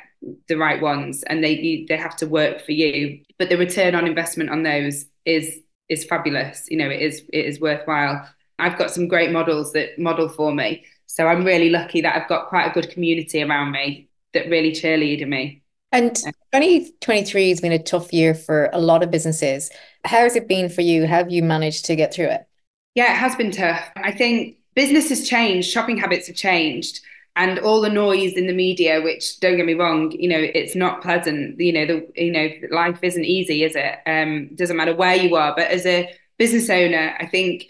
the 0.48 0.58
right 0.58 0.82
ones, 0.82 1.24
and 1.24 1.44
they 1.44 1.58
you, 1.58 1.86
they 1.88 1.98
have 1.98 2.16
to 2.18 2.28
work 2.28 2.66
for 2.66 2.72
you. 2.72 3.22
But 3.38 3.50
the 3.50 3.58
return 3.58 3.96
on 3.96 4.08
investment 4.08 4.50
on 4.50 4.64
those 4.64 5.06
is 5.26 5.60
is 5.90 6.06
fabulous. 6.06 6.68
You 6.70 6.78
know, 6.78 6.90
it 6.90 7.02
is 7.02 7.24
it 7.34 7.46
is 7.46 7.60
worthwhile. 7.60 8.28
I've 8.60 8.78
got 8.78 8.92
some 8.92 9.08
great 9.08 9.32
models 9.32 9.74
that 9.74 9.98
model 9.98 10.30
for 10.30 10.54
me. 10.54 10.86
So 11.08 11.28
I'm 11.28 11.44
really 11.44 11.70
lucky 11.70 12.02
that 12.02 12.16
I've 12.16 12.30
got 12.30 12.50
quite 12.50 12.68
a 12.68 12.74
good 12.74 12.92
community 12.92 13.42
around 13.42 13.72
me 13.72 14.10
that 14.34 14.50
really 14.50 14.72
cheerlead 14.72 15.28
me. 15.28 15.64
And 15.92 16.16
2023 16.16 17.50
has 17.50 17.62
been 17.62 17.72
a 17.72 17.82
tough 17.82 18.14
year 18.14 18.36
for 18.36 18.70
a 18.74 18.80
lot 18.80 19.02
of 19.02 19.10
businesses. 19.10 19.72
How 20.06 20.20
has 20.20 20.36
it 20.36 20.48
been 20.48 20.70
for 20.70 20.82
you? 20.82 21.08
How 21.08 21.18
have 21.18 21.32
you 21.32 21.42
managed 21.42 21.86
to 21.86 21.96
get 21.96 22.14
through 22.14 22.28
it? 22.28 22.49
Yeah, 22.96 23.14
it 23.14 23.18
has 23.18 23.36
been 23.36 23.52
tough. 23.52 23.90
I 23.96 24.12
think 24.12 24.58
business 24.76 25.10
has 25.10 25.28
changed, 25.28 25.70
shopping 25.70 25.98
habits 25.98 26.28
have 26.28 26.36
changed, 26.36 27.02
and 27.36 27.60
all 27.60 27.82
the 27.82 27.90
noise 27.90 28.34
in 28.34 28.48
the 28.48 28.54
media, 28.54 29.02
which 29.02 29.40
don't 29.40 29.56
get 29.58 29.66
me 29.66 29.74
wrong, 29.76 30.12
you 30.12 30.28
know, 30.28 30.40
it's 30.40 30.76
not 30.76 31.02
pleasant. 31.02 31.60
You 31.60 31.74
know, 31.74 31.86
the 31.86 32.12
you 32.16 32.32
know, 32.32 32.50
life 32.72 33.00
isn't 33.04 33.24
easy, 33.26 33.64
is 33.64 33.76
it? 33.76 34.00
Um, 34.06 34.56
doesn't 34.56 34.76
matter 34.76 34.96
where 34.96 35.16
you 35.16 35.36
are, 35.36 35.54
but 35.56 35.68
as 35.68 35.86
a 35.86 36.14
business 36.38 36.70
owner, 36.70 37.16
I 37.20 37.28
think 37.28 37.68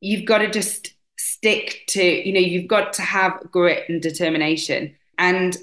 you've 0.00 0.24
got 0.26 0.38
to 0.38 0.50
just 0.50 0.94
stick 1.18 1.82
to, 1.88 2.02
you 2.02 2.32
know, 2.32 2.40
you've 2.40 2.68
got 2.68 2.94
to 2.94 3.02
have 3.02 3.50
grit 3.50 3.88
and 3.88 4.00
determination. 4.00 4.96
And 5.18 5.54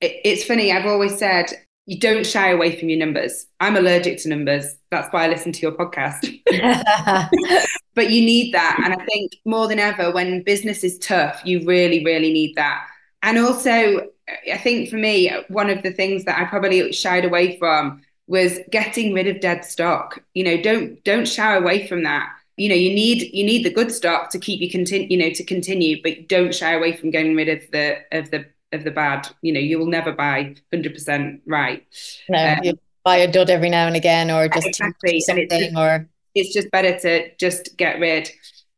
it, 0.00 0.20
it's 0.24 0.44
funny, 0.44 0.72
I've 0.72 0.86
always 0.86 1.18
said, 1.18 1.46
you 1.86 1.98
don't 1.98 2.26
shy 2.26 2.50
away 2.50 2.78
from 2.78 2.88
your 2.88 2.98
numbers. 2.98 3.46
I'm 3.60 3.76
allergic 3.76 4.18
to 4.22 4.28
numbers. 4.28 4.76
That's 4.90 5.12
why 5.12 5.24
I 5.24 5.28
listen 5.28 5.52
to 5.52 5.60
your 5.60 5.72
podcast. 5.72 6.40
but 7.94 8.10
you 8.10 8.24
need 8.24 8.54
that. 8.54 8.80
And 8.82 8.94
I 8.94 9.04
think 9.04 9.32
more 9.44 9.68
than 9.68 9.78
ever, 9.78 10.10
when 10.10 10.42
business 10.42 10.82
is 10.82 10.98
tough, 10.98 11.42
you 11.44 11.64
really, 11.66 12.04
really 12.04 12.32
need 12.32 12.54
that. 12.56 12.86
And 13.22 13.38
also, 13.38 14.08
I 14.50 14.56
think 14.56 14.88
for 14.88 14.96
me, 14.96 15.30
one 15.48 15.68
of 15.68 15.82
the 15.82 15.92
things 15.92 16.24
that 16.24 16.38
I 16.40 16.44
probably 16.44 16.92
shied 16.92 17.24
away 17.24 17.58
from 17.58 18.02
was 18.26 18.58
getting 18.70 19.12
rid 19.12 19.26
of 19.26 19.40
dead 19.40 19.64
stock. 19.64 20.22
You 20.32 20.44
know, 20.44 20.62
don't 20.62 21.02
don't 21.04 21.28
shy 21.28 21.54
away 21.54 21.86
from 21.86 22.04
that 22.04 22.30
you 22.56 22.68
know 22.68 22.74
you 22.74 22.94
need 22.94 23.22
you 23.32 23.44
need 23.44 23.64
the 23.64 23.72
good 23.72 23.90
stock 23.90 24.30
to 24.30 24.38
keep 24.38 24.60
you 24.60 24.70
continue 24.70 25.08
you 25.08 25.16
know 25.16 25.30
to 25.30 25.42
continue 25.42 26.00
but 26.02 26.28
don't 26.28 26.54
shy 26.54 26.72
away 26.72 26.96
from 26.96 27.10
getting 27.10 27.34
rid 27.34 27.48
of 27.48 27.68
the 27.72 27.96
of 28.12 28.30
the 28.30 28.46
of 28.74 28.84
the 28.84 28.90
bad 28.90 29.28
you 29.42 29.52
know 29.52 29.60
you 29.60 29.78
will 29.78 29.86
never 29.86 30.12
buy 30.12 30.54
100% 30.72 31.40
right 31.46 31.84
no 32.28 32.52
um, 32.52 32.58
you 32.62 32.78
buy 33.04 33.16
a 33.16 33.30
dud 33.30 33.50
every 33.50 33.70
now 33.70 33.86
and 33.86 33.96
again 33.96 34.30
or 34.30 34.48
just 34.48 34.66
exactly. 34.66 35.20
something 35.20 35.46
it's 35.50 35.64
just, 35.66 35.76
or 35.76 36.08
it's 36.34 36.52
just 36.52 36.70
better 36.70 36.98
to 36.98 37.34
just 37.36 37.76
get 37.76 37.98
rid 38.00 38.30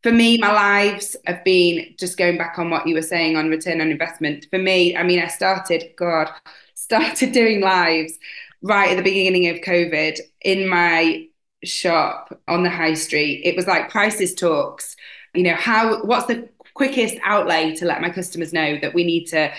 for 0.02 0.12
me 0.12 0.38
my 0.38 0.52
lives 0.52 1.16
have 1.26 1.42
been 1.44 1.94
just 1.98 2.16
going 2.16 2.36
back 2.36 2.58
on 2.58 2.70
what 2.70 2.86
you 2.86 2.94
were 2.94 3.02
saying 3.02 3.36
on 3.36 3.48
return 3.48 3.80
on 3.80 3.90
investment 3.90 4.46
for 4.50 4.58
me 4.58 4.96
i 4.96 5.02
mean 5.02 5.20
i 5.20 5.26
started 5.26 5.84
god 5.96 6.28
started 6.74 7.32
doing 7.32 7.60
lives 7.60 8.18
right 8.62 8.90
at 8.90 8.96
the 8.96 9.02
beginning 9.02 9.48
of 9.48 9.56
covid 9.58 10.18
in 10.42 10.68
my 10.68 11.26
shop 11.64 12.38
on 12.48 12.62
the 12.62 12.70
high 12.70 12.94
street. 12.94 13.42
It 13.44 13.56
was 13.56 13.66
like 13.66 13.90
prices 13.90 14.34
talks. 14.34 14.96
You 15.34 15.44
know, 15.44 15.54
how 15.54 16.04
what's 16.04 16.26
the 16.26 16.48
quickest 16.74 17.16
outlay 17.24 17.74
to 17.76 17.86
let 17.86 18.00
my 18.00 18.10
customers 18.10 18.52
know 18.52 18.78
that 18.80 18.94
we 18.94 19.04
need 19.04 19.26
to 19.26 19.50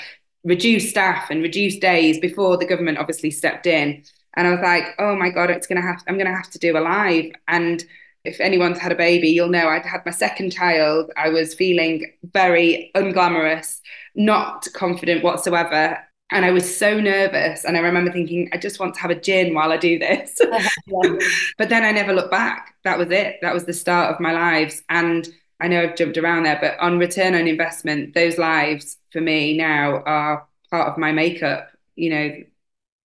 reduce 0.48 0.90
staff 0.90 1.30
and 1.30 1.44
reduce 1.44 1.78
days 1.78 2.20
before 2.20 2.58
the 2.58 2.66
government 2.66 2.98
obviously 2.98 3.30
stepped 3.30 3.68
in. 3.68 4.02
And 4.36 4.48
I 4.48 4.52
was 4.52 4.62
like, 4.62 4.96
oh 4.98 5.16
my 5.16 5.30
God, 5.30 5.50
it's 5.50 5.68
gonna 5.68 5.82
have 5.82 6.02
I'm 6.08 6.18
gonna 6.18 6.36
have 6.36 6.50
to 6.52 6.60
do 6.60 6.78
a 6.78 6.80
live. 6.80 7.32
And 7.48 7.84
if 8.24 8.40
anyone's 8.40 8.80
had 8.80 8.92
a 8.92 8.96
baby, 8.96 9.30
you'll 9.30 9.50
know 9.50 9.68
I'd 9.68 9.86
had 9.86 10.06
my 10.06 10.12
second 10.12 10.52
child. 10.52 11.12
I 11.18 11.30
was 11.30 11.54
feeling 11.54 12.12
very 12.24 12.92
unglamorous, 12.96 13.82
not 14.16 14.68
confident 14.74 15.24
whatsoever. 15.24 15.98
And 16.32 16.44
I 16.44 16.52
was 16.52 16.78
so 16.78 17.00
nervous. 17.00 17.64
And 17.64 17.78
I 17.78 17.80
remember 17.80 18.12
thinking, 18.12 18.50
I 18.54 18.58
just 18.58 18.80
want 18.80 18.96
to 18.96 19.02
have 19.02 19.12
a 19.12 19.20
gin 19.20 19.54
while 19.54 19.72
I 19.72 19.78
do 19.78 19.98
this. 19.98 20.38
but 21.58 21.70
then 21.70 21.84
I 21.84 21.92
never 21.92 22.14
looked 22.14 22.32
back. 22.32 22.76
That 22.84 22.98
was 22.98 23.12
it. 23.12 23.38
That 23.42 23.54
was 23.54 23.64
the 23.66 23.74
start 23.74 24.14
of 24.14 24.20
my 24.20 24.34
lives. 24.34 24.84
And 24.90 25.28
I 25.60 25.68
know 25.68 25.82
I've 25.82 25.96
jumped 25.96 26.18
around 26.18 26.44
there, 26.44 26.58
but 26.62 26.80
on 26.80 27.00
return 27.00 27.34
on 27.34 27.48
investment, 27.48 28.14
those 28.14 28.38
lives 28.38 28.98
for 29.12 29.22
me 29.22 29.58
now 29.58 30.04
are 30.06 30.48
part 30.70 30.88
of 30.90 30.98
my 30.98 31.12
makeup, 31.12 31.70
you 31.96 32.10
know. 32.10 32.32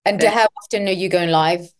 And 0.05 0.21
how 0.21 0.47
often 0.61 0.87
are 0.87 0.91
you 0.91 1.09
going 1.09 1.29
live? 1.29 1.73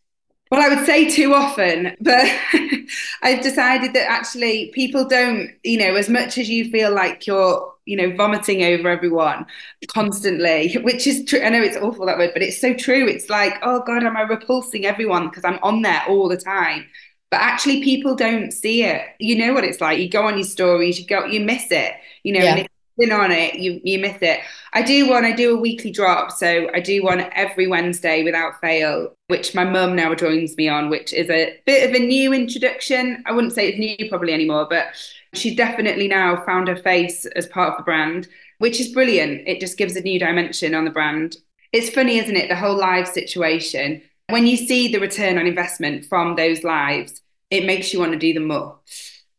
Well, 0.50 0.62
I 0.62 0.75
would 0.75 0.86
say 0.86 1.10
too 1.10 1.34
often, 1.34 1.96
but 2.01 2.25
I've 3.24 3.42
decided 3.42 3.94
that 3.94 4.10
actually 4.10 4.72
people 4.74 5.08
don't, 5.08 5.50
you 5.63 5.77
know, 5.77 5.96
as 5.96 6.10
much 6.10 6.38
as 6.38 6.50
you 6.50 6.70
feel 6.70 6.94
like 6.94 7.25
you're, 7.25 7.74
you 7.86 7.98
know, 7.98 8.15
vomiting 8.15 8.63
over 8.63 8.88
everyone 8.88 9.46
constantly, 9.88 10.75
which 10.84 11.06
is 11.08 11.25
true. 11.25 11.42
I 11.42 11.50
know 11.50 11.62
it's 11.62 11.77
awful 11.77 12.06
that 12.06 12.18
word, 12.18 12.32
but 12.34 12.44
it's 12.44 12.62
so 12.62 12.74
true. 12.74 13.08
It's 13.08 13.30
like, 13.30 13.56
oh 13.63 13.82
God, 13.86 14.03
am 14.03 14.15
I 14.15 14.22
repulsing 14.22 14.86
everyone 14.86 15.30
because 15.30 15.44
I'm 15.44 15.60
on 15.63 15.82
there 15.82 16.03
all 16.08 16.30
the 16.30 16.38
time? 16.38 16.86
But 17.34 17.42
actually, 17.42 17.84
people 17.84 18.13
don't 18.13 18.52
see 18.52 18.84
it. 18.84 19.08
You 19.18 19.36
know 19.36 19.56
what 19.56 19.63
it's 19.63 19.82
like. 19.82 19.98
You 19.98 20.08
go 20.08 20.28
on 20.28 20.38
your 20.38 20.46
stories, 20.46 21.00
you 21.00 21.08
go, 21.08 21.25
you 21.25 21.40
miss 21.40 21.72
it. 21.72 21.96
You 22.22 22.34
know, 22.34 22.42
yeah. 22.42 22.52
and 22.52 22.60
if 22.60 22.68
in 23.00 23.12
on 23.12 23.32
it, 23.32 23.56
you 23.56 23.82
you 23.84 23.98
miss 23.98 24.20
it. 24.22 24.42
I 24.72 24.84
do 24.84 25.10
one. 25.10 25.25
I 25.25 25.32
do 25.32 25.58
a 25.58 25.60
weekly 25.60 25.90
drop, 25.90 26.30
so 26.30 26.70
I 26.75 26.80
do 26.80 27.04
one 27.04 27.28
every 27.32 27.66
Wednesday 27.66 28.24
without 28.24 28.62
fail, 28.62 29.16
which 29.30 29.56
my 29.56 29.63
mum 29.63 29.96
now 29.96 30.13
joins 30.13 30.56
me 30.58 30.70
on, 30.70 30.92
which 30.92 31.12
is 31.12 31.28
a 31.32 31.60
bit 31.66 31.90
of 31.90 31.96
a 31.96 32.06
new 32.06 32.34
introduction. 32.34 33.24
I 33.25 33.32
wouldn't 33.32 33.54
say 33.54 33.70
it's 33.70 33.80
new 33.80 34.10
probably 34.10 34.32
anymore, 34.32 34.68
but 34.70 34.90
she's 35.34 35.56
definitely 35.56 36.08
now 36.08 36.46
found 36.46 36.68
her 36.68 36.75
face 36.75 37.25
as 37.25 37.48
part 37.48 37.72
of 37.72 37.78
the 37.78 37.84
brand, 37.84 38.28
which 38.60 38.80
is 38.80 38.94
brilliant. 38.94 39.48
It 39.48 39.60
just 39.60 39.80
gives 39.80 39.96
a 39.96 40.02
new 40.02 40.20
dimension 40.20 40.75
on 40.75 40.86
the 40.86 40.92
brand. 40.92 41.38
It's 41.72 41.90
funny, 41.90 42.20
isn't 42.20 42.38
it? 42.38 42.48
The 42.48 42.56
whole 42.56 42.78
live 42.78 43.08
situation. 43.08 44.04
When 44.30 44.46
you 44.46 44.56
see 44.56 44.88
the 44.88 45.00
return 45.00 45.40
on 45.40 45.48
investment 45.48 46.06
from 46.06 46.36
those 46.36 46.63
lives, 46.63 47.23
it 47.53 47.65
makes 47.65 47.93
you 47.93 48.00
want 48.00 48.12
to 48.12 48.17
do 48.17 48.33
them 48.33 48.48
more. 48.48 48.79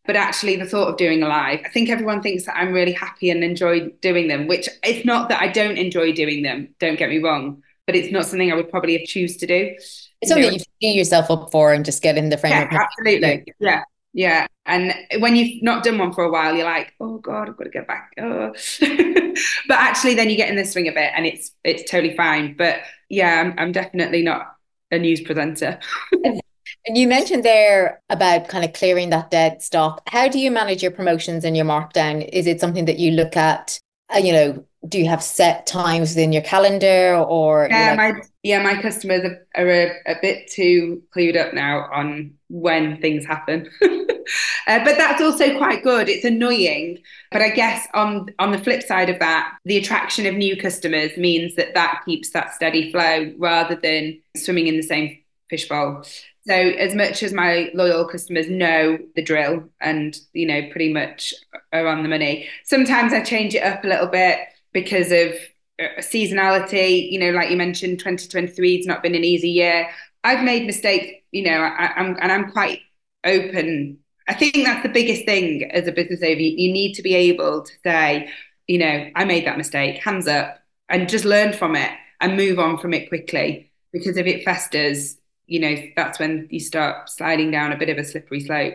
But 0.06 0.16
actually 0.16 0.56
the 0.56 0.66
thought 0.66 0.88
of 0.88 0.97
doing 0.99 1.23
a 1.23 1.28
live 1.28 1.61
i 1.64 1.68
think 1.71 1.88
everyone 1.88 2.21
thinks 2.21 2.44
that 2.44 2.59
i'm 2.59 2.75
really 2.75 2.92
happy 2.92 3.30
and 3.30 3.42
enjoy 3.42 3.88
doing 4.02 4.28
them 4.28 4.47
which 4.47 4.68
it's 4.83 5.06
not 5.06 5.30
that 5.30 5.40
i 5.40 5.49
don't 5.49 5.78
enjoy 5.78 6.12
doing 6.12 6.42
them 6.42 6.75
don't 6.78 6.99
get 6.99 7.09
me 7.09 7.21
wrong 7.21 7.62
but 7.87 7.97
it's 7.97 8.12
not 8.12 8.26
something 8.26 8.52
i 8.52 8.54
would 8.54 8.68
probably 8.68 8.99
have 8.99 9.06
choose 9.06 9.38
to 9.38 9.47
do. 9.47 9.75
It's 10.21 10.28
something 10.28 10.52
you, 10.52 10.61
you 10.80 10.90
yourself 10.90 11.30
up 11.30 11.50
for 11.50 11.73
and 11.73 11.87
just 11.87 12.02
get 12.02 12.18
in 12.18 12.28
the 12.28 12.37
frame 12.37 12.52
yeah, 12.52 12.68
absolutely. 12.71 13.44
Yeah 13.59 13.85
yeah. 14.14 14.47
And 14.64 14.94
when 15.18 15.37
you've 15.37 15.62
not 15.62 15.83
done 15.83 15.99
one 15.99 16.12
for 16.12 16.25
a 16.25 16.30
while 16.30 16.54
you're 16.54 16.64
like 16.64 16.94
oh 17.00 17.18
god 17.18 17.49
i've 17.49 17.56
got 17.56 17.64
to 17.64 17.71
get 17.71 17.87
back. 17.87 18.12
Oh. 18.18 18.52
but 19.68 19.78
actually 19.78 20.14
then 20.14 20.30
you 20.30 20.37
get 20.37 20.49
in 20.49 20.56
the 20.56 20.64
swing 20.64 20.88
of 20.88 20.97
it 20.97 21.12
and 21.16 21.26
it's 21.26 21.50
it's 21.64 21.90
totally 21.90 22.16
fine. 22.16 22.54
But 22.56 22.80
yeah 23.09 23.40
i'm, 23.40 23.54
I'm 23.59 23.73
definitely 23.73 24.23
not 24.23 24.54
a 24.90 24.99
news 24.99 25.21
presenter 25.21 25.78
And 26.87 26.99
you 26.99 27.09
mentioned 27.09 27.45
there 27.45 28.03
about 28.11 28.49
kind 28.49 28.64
of 28.64 28.75
clearing 28.75 29.11
that 29.11 29.31
dead 29.31 29.62
stock. 29.62 30.03
How 30.07 30.29
do 30.29 30.38
you 30.38 30.50
manage 30.50 30.83
your 30.83 30.93
promotions 30.93 31.45
and 31.45 31.57
your 31.57 31.64
markdown? 31.64 32.29
Is 32.31 32.47
it 32.47 32.61
something 32.61 32.85
that 32.85 32.99
you 32.99 33.12
look 33.12 33.37
at? 33.37 33.81
Uh, 34.14 34.19
you 34.19 34.33
know, 34.33 34.64
do 34.87 34.99
you 34.99 35.09
have 35.09 35.23
set 35.23 35.67
times 35.67 36.11
within 36.11 36.33
your 36.33 36.43
calendar 36.43 37.17
or? 37.26 37.69
Yeah, 37.71 37.91
know, 37.91 37.97
my 37.97 38.21
yeah, 38.43 38.62
my 38.62 38.81
customers 38.81 39.25
are, 39.25 39.47
are 39.55 39.71
a, 39.71 39.93
a, 40.07 40.14
bit 40.21 40.50
too 40.50 41.03
clued 41.17 41.37
up 41.37 41.55
now 41.55 41.88
on 41.91 42.35
when 42.49 43.00
things 43.00 43.25
happen. 43.25 43.71
uh, 43.83 44.85
but 44.85 44.99
that's 44.99 45.23
also 45.23 45.57
quite 45.57 45.83
good. 45.83 46.11
It's 46.11 46.26
annoying, 46.26 46.99
but 47.31 47.41
I 47.41 47.49
guess 47.49 47.88
on 47.95 48.26
on 48.38 48.53
the 48.53 48.59
flip 48.59 48.83
side 48.83 49.09
of 49.09 49.19
that, 49.21 49.57
the 49.64 49.79
attraction 49.79 50.26
of 50.26 50.35
new 50.35 50.55
customers 50.55 51.17
means 51.17 51.55
that 51.55 51.73
that 51.73 52.03
keeps 52.05 52.31
that 52.31 52.55
steady 52.55 52.93
flow 52.93 53.33
rather 53.38 53.76
than 53.76 54.21
swimming 54.37 54.67
in 54.67 54.76
the 54.76 54.83
same 54.83 55.19
fishbowl. 55.49 56.05
So 56.47 56.55
as 56.55 56.95
much 56.95 57.23
as 57.23 57.33
my 57.33 57.71
loyal 57.75 58.07
customers 58.07 58.49
know 58.49 58.99
the 59.17 59.23
drill 59.23 59.65
and 59.81 60.15
you 60.35 60.47
know 60.47 60.69
pretty 60.71 60.93
much 60.93 61.33
are 61.73 61.87
on 61.87 62.03
the 62.03 62.09
money, 62.09 62.49
sometimes 62.65 63.13
I 63.13 63.23
change 63.23 63.55
it 63.55 63.63
up 63.63 63.85
a 63.85 63.89
little 63.89 64.09
bit 64.09 64.39
because 64.73 65.11
of 65.11 65.35
uh, 65.81 66.01
seasonality. 66.01 67.11
You 67.11 67.21
know, 67.21 67.31
like 67.31 67.51
you 67.51 67.57
mentioned, 67.57 67.99
2023 67.99 68.77
has 68.79 68.87
not 68.87 69.03
been 69.03 69.15
an 69.15 69.25
easy 69.25 69.51
year. 69.51 69.89
I've 70.23 70.45
made 70.45 70.67
mistakes. 70.67 71.23
You 71.33 71.45
know, 71.45 71.61
I, 71.61 71.99
am 71.99 72.17
and 72.21 72.31
I'm 72.31 72.51
quite 72.51 72.81
open. 73.25 73.99
I 74.29 74.35
think 74.35 74.55
that's 74.55 74.83
the 74.83 74.89
biggest 74.93 75.25
thing 75.25 75.71
as 75.71 75.87
a 75.87 75.93
business 75.93 76.21
owner. 76.23 76.33
You 76.33 76.73
need 76.73 76.95
to 76.95 77.03
be 77.03 77.15
able 77.15 77.63
to 77.63 77.73
say, 77.83 78.31
you 78.67 78.79
know, 78.79 79.11
I 79.15 79.25
made 79.25 79.47
that 79.47 79.59
mistake, 79.59 80.03
hands 80.03 80.27
up, 80.27 80.59
and 80.89 81.09
just 81.09 81.25
learn 81.25 81.53
from 81.53 81.77
it 81.77 81.91
and 82.21 82.37
move 82.37 82.59
on 82.59 82.79
from 82.79 82.95
it 82.95 83.09
quickly. 83.09 83.71
Because 83.93 84.17
if 84.17 84.27
it 84.27 84.45
festers, 84.45 85.17
you 85.47 85.61
know, 85.61 85.77
that's 85.97 86.19
when 86.19 86.49
you 86.51 86.61
start 86.61 87.09
sliding 87.11 87.51
down 87.51 87.73
a 87.73 87.77
bit 87.77 87.89
of 87.89 87.99
a 87.99 88.05
slippery 88.05 88.41
slope. 88.41 88.75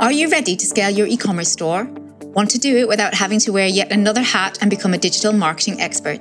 Are 0.00 0.12
you 0.12 0.30
ready 0.30 0.56
to 0.56 0.66
scale 0.66 0.90
your 0.90 1.06
e 1.06 1.16
commerce 1.16 1.50
store? 1.52 1.84
Want 2.34 2.50
to 2.50 2.58
do 2.58 2.76
it 2.76 2.88
without 2.88 3.14
having 3.14 3.40
to 3.40 3.52
wear 3.52 3.66
yet 3.66 3.90
another 3.90 4.22
hat 4.22 4.58
and 4.60 4.70
become 4.70 4.94
a 4.94 4.98
digital 4.98 5.32
marketing 5.32 5.80
expert? 5.80 6.20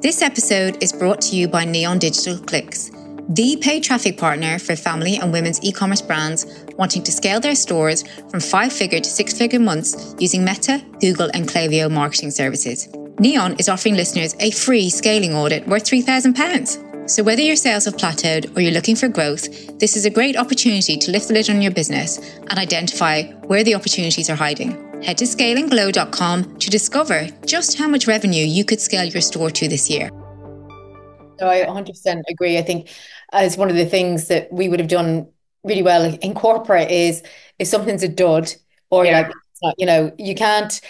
This 0.00 0.22
episode 0.22 0.82
is 0.82 0.92
brought 0.92 1.20
to 1.22 1.36
you 1.36 1.46
by 1.46 1.64
Neon 1.64 1.98
Digital 1.98 2.38
Clicks, 2.38 2.90
the 3.28 3.58
paid 3.60 3.84
traffic 3.84 4.16
partner 4.16 4.58
for 4.58 4.74
family 4.74 5.16
and 5.16 5.32
women's 5.32 5.62
e 5.62 5.70
commerce 5.70 6.00
brands 6.00 6.64
wanting 6.78 7.02
to 7.02 7.12
scale 7.12 7.40
their 7.40 7.54
stores 7.54 8.02
from 8.30 8.40
five 8.40 8.72
figure 8.72 9.00
to 9.00 9.10
six 9.10 9.36
figure 9.36 9.60
months 9.60 10.14
using 10.18 10.44
Meta, 10.44 10.82
Google, 11.00 11.30
and 11.34 11.46
Klaviyo 11.46 11.90
marketing 11.90 12.30
services. 12.30 12.88
Neon 13.18 13.54
is 13.58 13.68
offering 13.68 13.94
listeners 13.94 14.34
a 14.40 14.50
free 14.50 14.88
scaling 14.88 15.34
audit 15.34 15.66
worth 15.68 15.84
£3,000. 15.84 16.89
So, 17.10 17.24
whether 17.24 17.42
your 17.42 17.56
sales 17.56 17.86
have 17.86 17.96
plateaued 17.96 18.56
or 18.56 18.60
you're 18.60 18.70
looking 18.70 18.94
for 18.94 19.08
growth, 19.08 19.48
this 19.80 19.96
is 19.96 20.06
a 20.06 20.10
great 20.10 20.36
opportunity 20.36 20.96
to 20.96 21.10
lift 21.10 21.26
the 21.26 21.34
lid 21.34 21.50
on 21.50 21.60
your 21.60 21.72
business 21.72 22.18
and 22.18 22.52
identify 22.52 23.24
where 23.48 23.64
the 23.64 23.74
opportunities 23.74 24.30
are 24.30 24.36
hiding. 24.36 24.70
Head 25.02 25.18
to 25.18 25.24
scalingglow.com 25.24 26.58
to 26.58 26.70
discover 26.70 27.26
just 27.44 27.76
how 27.76 27.88
much 27.88 28.06
revenue 28.06 28.44
you 28.46 28.64
could 28.64 28.80
scale 28.80 29.06
your 29.06 29.22
store 29.22 29.50
to 29.50 29.66
this 29.66 29.90
year. 29.90 30.08
So 31.40 31.48
I 31.48 31.64
100% 31.64 32.22
agree. 32.28 32.58
I 32.58 32.62
think 32.62 32.88
as 33.32 33.56
one 33.56 33.70
of 33.70 33.74
the 33.74 33.86
things 33.86 34.28
that 34.28 34.52
we 34.52 34.68
would 34.68 34.78
have 34.78 34.88
done 34.88 35.26
really 35.64 35.82
well 35.82 36.14
in 36.14 36.32
corporate 36.32 36.92
is 36.92 37.24
if 37.58 37.66
something's 37.66 38.04
a 38.04 38.08
dud 38.08 38.54
or 38.88 39.04
yeah. 39.04 39.32
like 39.62 39.74
you 39.78 39.84
know 39.84 40.12
you 40.16 40.34
can't 40.36 40.80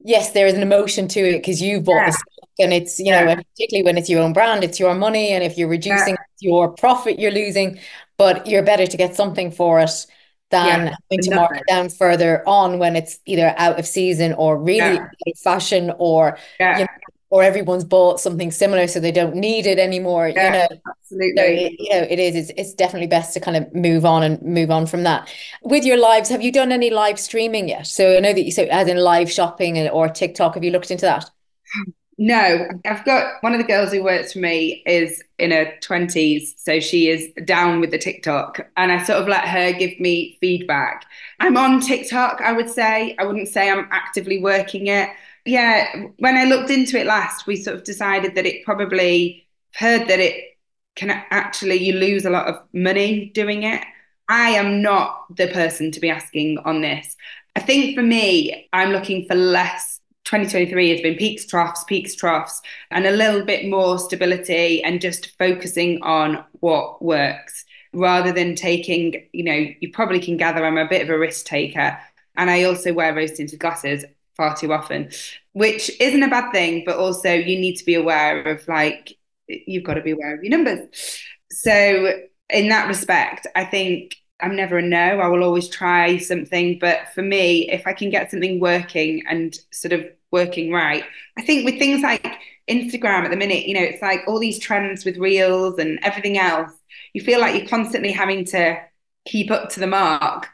yes 0.00 0.32
there 0.32 0.46
is 0.46 0.54
an 0.54 0.62
emotion 0.62 1.06
to 1.06 1.20
it 1.20 1.32
because 1.34 1.62
you 1.62 1.80
bought 1.80 2.08
yeah. 2.08 2.12
And 2.58 2.72
it's 2.72 2.98
you 2.98 3.06
yeah. 3.06 3.24
know 3.24 3.36
particularly 3.36 3.84
when 3.84 3.96
it's 3.98 4.10
your 4.10 4.22
own 4.22 4.32
brand 4.32 4.64
it's 4.64 4.80
your 4.80 4.94
money. 4.94 5.30
And 5.30 5.44
if 5.44 5.56
you're 5.56 5.68
reducing 5.68 6.16
your 6.40 6.72
profit 6.72 7.18
you're 7.18 7.32
losing. 7.32 7.78
But 8.16 8.48
you're 8.48 8.64
better 8.64 8.84
to 8.84 8.96
get 8.96 9.14
something 9.14 9.52
for 9.52 9.78
it 9.78 10.06
than 10.50 10.86
yeah, 10.86 10.94
having 11.10 11.22
to 11.22 11.34
mark 11.34 11.56
it 11.56 11.62
down 11.68 11.88
further 11.88 12.42
on 12.48 12.78
when 12.78 12.96
it's 12.96 13.18
either 13.26 13.54
out 13.58 13.78
of 13.78 13.86
season 13.86 14.32
or 14.34 14.58
really 14.58 14.96
yeah. 14.96 15.32
fashion 15.42 15.92
or 15.98 16.38
yeah. 16.58 16.78
you 16.78 16.84
know, 16.84 16.90
or 17.30 17.42
everyone's 17.42 17.84
bought 17.84 18.18
something 18.18 18.50
similar 18.50 18.86
so 18.86 18.98
they 18.98 19.12
don't 19.12 19.34
need 19.34 19.66
it 19.66 19.78
anymore 19.78 20.28
yeah, 20.28 20.46
you 20.46 20.52
know 20.52 20.80
absolutely. 20.88 21.36
so 21.36 21.42
it, 21.44 21.72
you 21.78 21.90
know 21.90 22.06
it 22.08 22.18
is. 22.18 22.34
It's, 22.34 22.50
it's 22.56 22.74
definitely 22.74 23.08
best 23.08 23.34
to 23.34 23.40
kind 23.40 23.56
of 23.56 23.74
move 23.74 24.06
on 24.06 24.22
and 24.22 24.40
move 24.42 24.70
on 24.70 24.86
from 24.86 25.02
that. 25.02 25.28
With 25.62 25.84
your 25.84 25.98
lives 25.98 26.30
have 26.30 26.42
you 26.42 26.50
done 26.50 26.72
any 26.72 26.90
live 26.90 27.20
streaming 27.20 27.68
yet? 27.68 27.86
So 27.86 28.16
i 28.16 28.20
know 28.20 28.32
that 28.32 28.42
you 28.42 28.52
say 28.52 28.68
as 28.68 28.88
in 28.88 28.96
live 28.96 29.30
shopping 29.30 29.88
or 29.88 30.08
tiktok 30.08 30.54
have 30.54 30.64
you 30.64 30.70
looked 30.70 30.90
into 30.90 31.06
that 31.06 31.30
no, 32.18 32.68
I've 32.84 33.04
got 33.04 33.40
one 33.42 33.52
of 33.52 33.58
the 33.58 33.66
girls 33.66 33.92
who 33.92 34.02
works 34.02 34.32
for 34.32 34.40
me 34.40 34.82
is 34.84 35.22
in 35.38 35.52
her 35.52 35.72
20s. 35.80 36.54
So 36.56 36.80
she 36.80 37.08
is 37.08 37.30
down 37.44 37.80
with 37.80 37.92
the 37.92 37.98
TikTok. 37.98 38.68
And 38.76 38.90
I 38.90 39.04
sort 39.04 39.20
of 39.20 39.28
let 39.28 39.46
her 39.46 39.72
give 39.72 40.00
me 40.00 40.36
feedback. 40.40 41.04
I'm 41.38 41.56
on 41.56 41.80
TikTok, 41.80 42.40
I 42.40 42.52
would 42.52 42.68
say. 42.68 43.14
I 43.18 43.24
wouldn't 43.24 43.46
say 43.46 43.70
I'm 43.70 43.86
actively 43.92 44.42
working 44.42 44.88
it. 44.88 45.10
Yeah, 45.44 46.06
when 46.18 46.36
I 46.36 46.44
looked 46.44 46.70
into 46.70 46.98
it 46.98 47.06
last, 47.06 47.46
we 47.46 47.54
sort 47.54 47.76
of 47.76 47.84
decided 47.84 48.34
that 48.34 48.46
it 48.46 48.64
probably 48.64 49.46
heard 49.74 50.08
that 50.08 50.18
it 50.18 50.58
can 50.96 51.10
actually, 51.10 51.76
you 51.76 51.92
lose 51.92 52.24
a 52.24 52.30
lot 52.30 52.48
of 52.48 52.60
money 52.72 53.30
doing 53.32 53.62
it. 53.62 53.82
I 54.28 54.50
am 54.50 54.82
not 54.82 55.36
the 55.36 55.46
person 55.46 55.92
to 55.92 56.00
be 56.00 56.10
asking 56.10 56.58
on 56.64 56.80
this. 56.80 57.16
I 57.54 57.60
think 57.60 57.96
for 57.96 58.02
me, 58.02 58.68
I'm 58.72 58.90
looking 58.90 59.26
for 59.26 59.36
less 59.36 59.97
2023 60.28 60.90
has 60.90 61.00
been 61.00 61.14
peaks, 61.14 61.46
troughs, 61.46 61.84
peaks, 61.84 62.14
troughs, 62.14 62.60
and 62.90 63.06
a 63.06 63.12
little 63.12 63.42
bit 63.46 63.66
more 63.66 63.98
stability 63.98 64.84
and 64.84 65.00
just 65.00 65.38
focusing 65.38 66.02
on 66.02 66.44
what 66.60 67.02
works 67.02 67.64
rather 67.94 68.30
than 68.30 68.54
taking, 68.54 69.26
you 69.32 69.42
know, 69.42 69.66
you 69.80 69.90
probably 69.90 70.20
can 70.20 70.36
gather 70.36 70.66
I'm 70.66 70.76
a 70.76 70.86
bit 70.86 71.00
of 71.00 71.08
a 71.08 71.18
risk 71.18 71.46
taker. 71.46 71.98
And 72.36 72.50
I 72.50 72.64
also 72.64 72.92
wear 72.92 73.14
rose 73.14 73.32
tinted 73.32 73.58
glasses 73.58 74.04
far 74.36 74.54
too 74.54 74.70
often, 74.70 75.10
which 75.52 75.90
isn't 75.98 76.22
a 76.22 76.28
bad 76.28 76.52
thing, 76.52 76.82
but 76.84 76.98
also 76.98 77.32
you 77.32 77.58
need 77.58 77.76
to 77.76 77.86
be 77.86 77.94
aware 77.94 78.42
of 78.42 78.68
like, 78.68 79.16
you've 79.46 79.84
got 79.84 79.94
to 79.94 80.02
be 80.02 80.10
aware 80.10 80.34
of 80.34 80.44
your 80.44 80.50
numbers. 80.50 81.20
So, 81.50 82.20
in 82.50 82.68
that 82.68 82.86
respect, 82.86 83.46
I 83.56 83.64
think 83.64 84.14
I'm 84.40 84.56
never 84.56 84.76
a 84.76 84.82
no. 84.82 85.20
I 85.20 85.28
will 85.28 85.42
always 85.42 85.68
try 85.68 86.18
something. 86.18 86.78
But 86.78 87.08
for 87.14 87.22
me, 87.22 87.70
if 87.70 87.86
I 87.86 87.94
can 87.94 88.10
get 88.10 88.30
something 88.30 88.60
working 88.60 89.24
and 89.26 89.58
sort 89.72 89.92
of 89.92 90.06
working 90.30 90.72
right. 90.72 91.04
I 91.36 91.42
think 91.42 91.64
with 91.64 91.78
things 91.78 92.02
like 92.02 92.26
Instagram 92.68 93.24
at 93.24 93.30
the 93.30 93.36
minute, 93.36 93.66
you 93.66 93.74
know, 93.74 93.82
it's 93.82 94.02
like 94.02 94.22
all 94.26 94.38
these 94.38 94.58
trends 94.58 95.04
with 95.04 95.16
reels 95.16 95.78
and 95.78 95.98
everything 96.02 96.38
else, 96.38 96.72
you 97.14 97.22
feel 97.22 97.40
like 97.40 97.56
you're 97.56 97.68
constantly 97.68 98.12
having 98.12 98.44
to 98.46 98.78
keep 99.26 99.50
up 99.50 99.70
to 99.70 99.80
the 99.80 99.86
mark. 99.86 100.48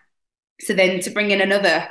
So 0.61 0.73
then 0.73 1.01
to 1.01 1.11
bring 1.11 1.31
in 1.31 1.41
another 1.41 1.89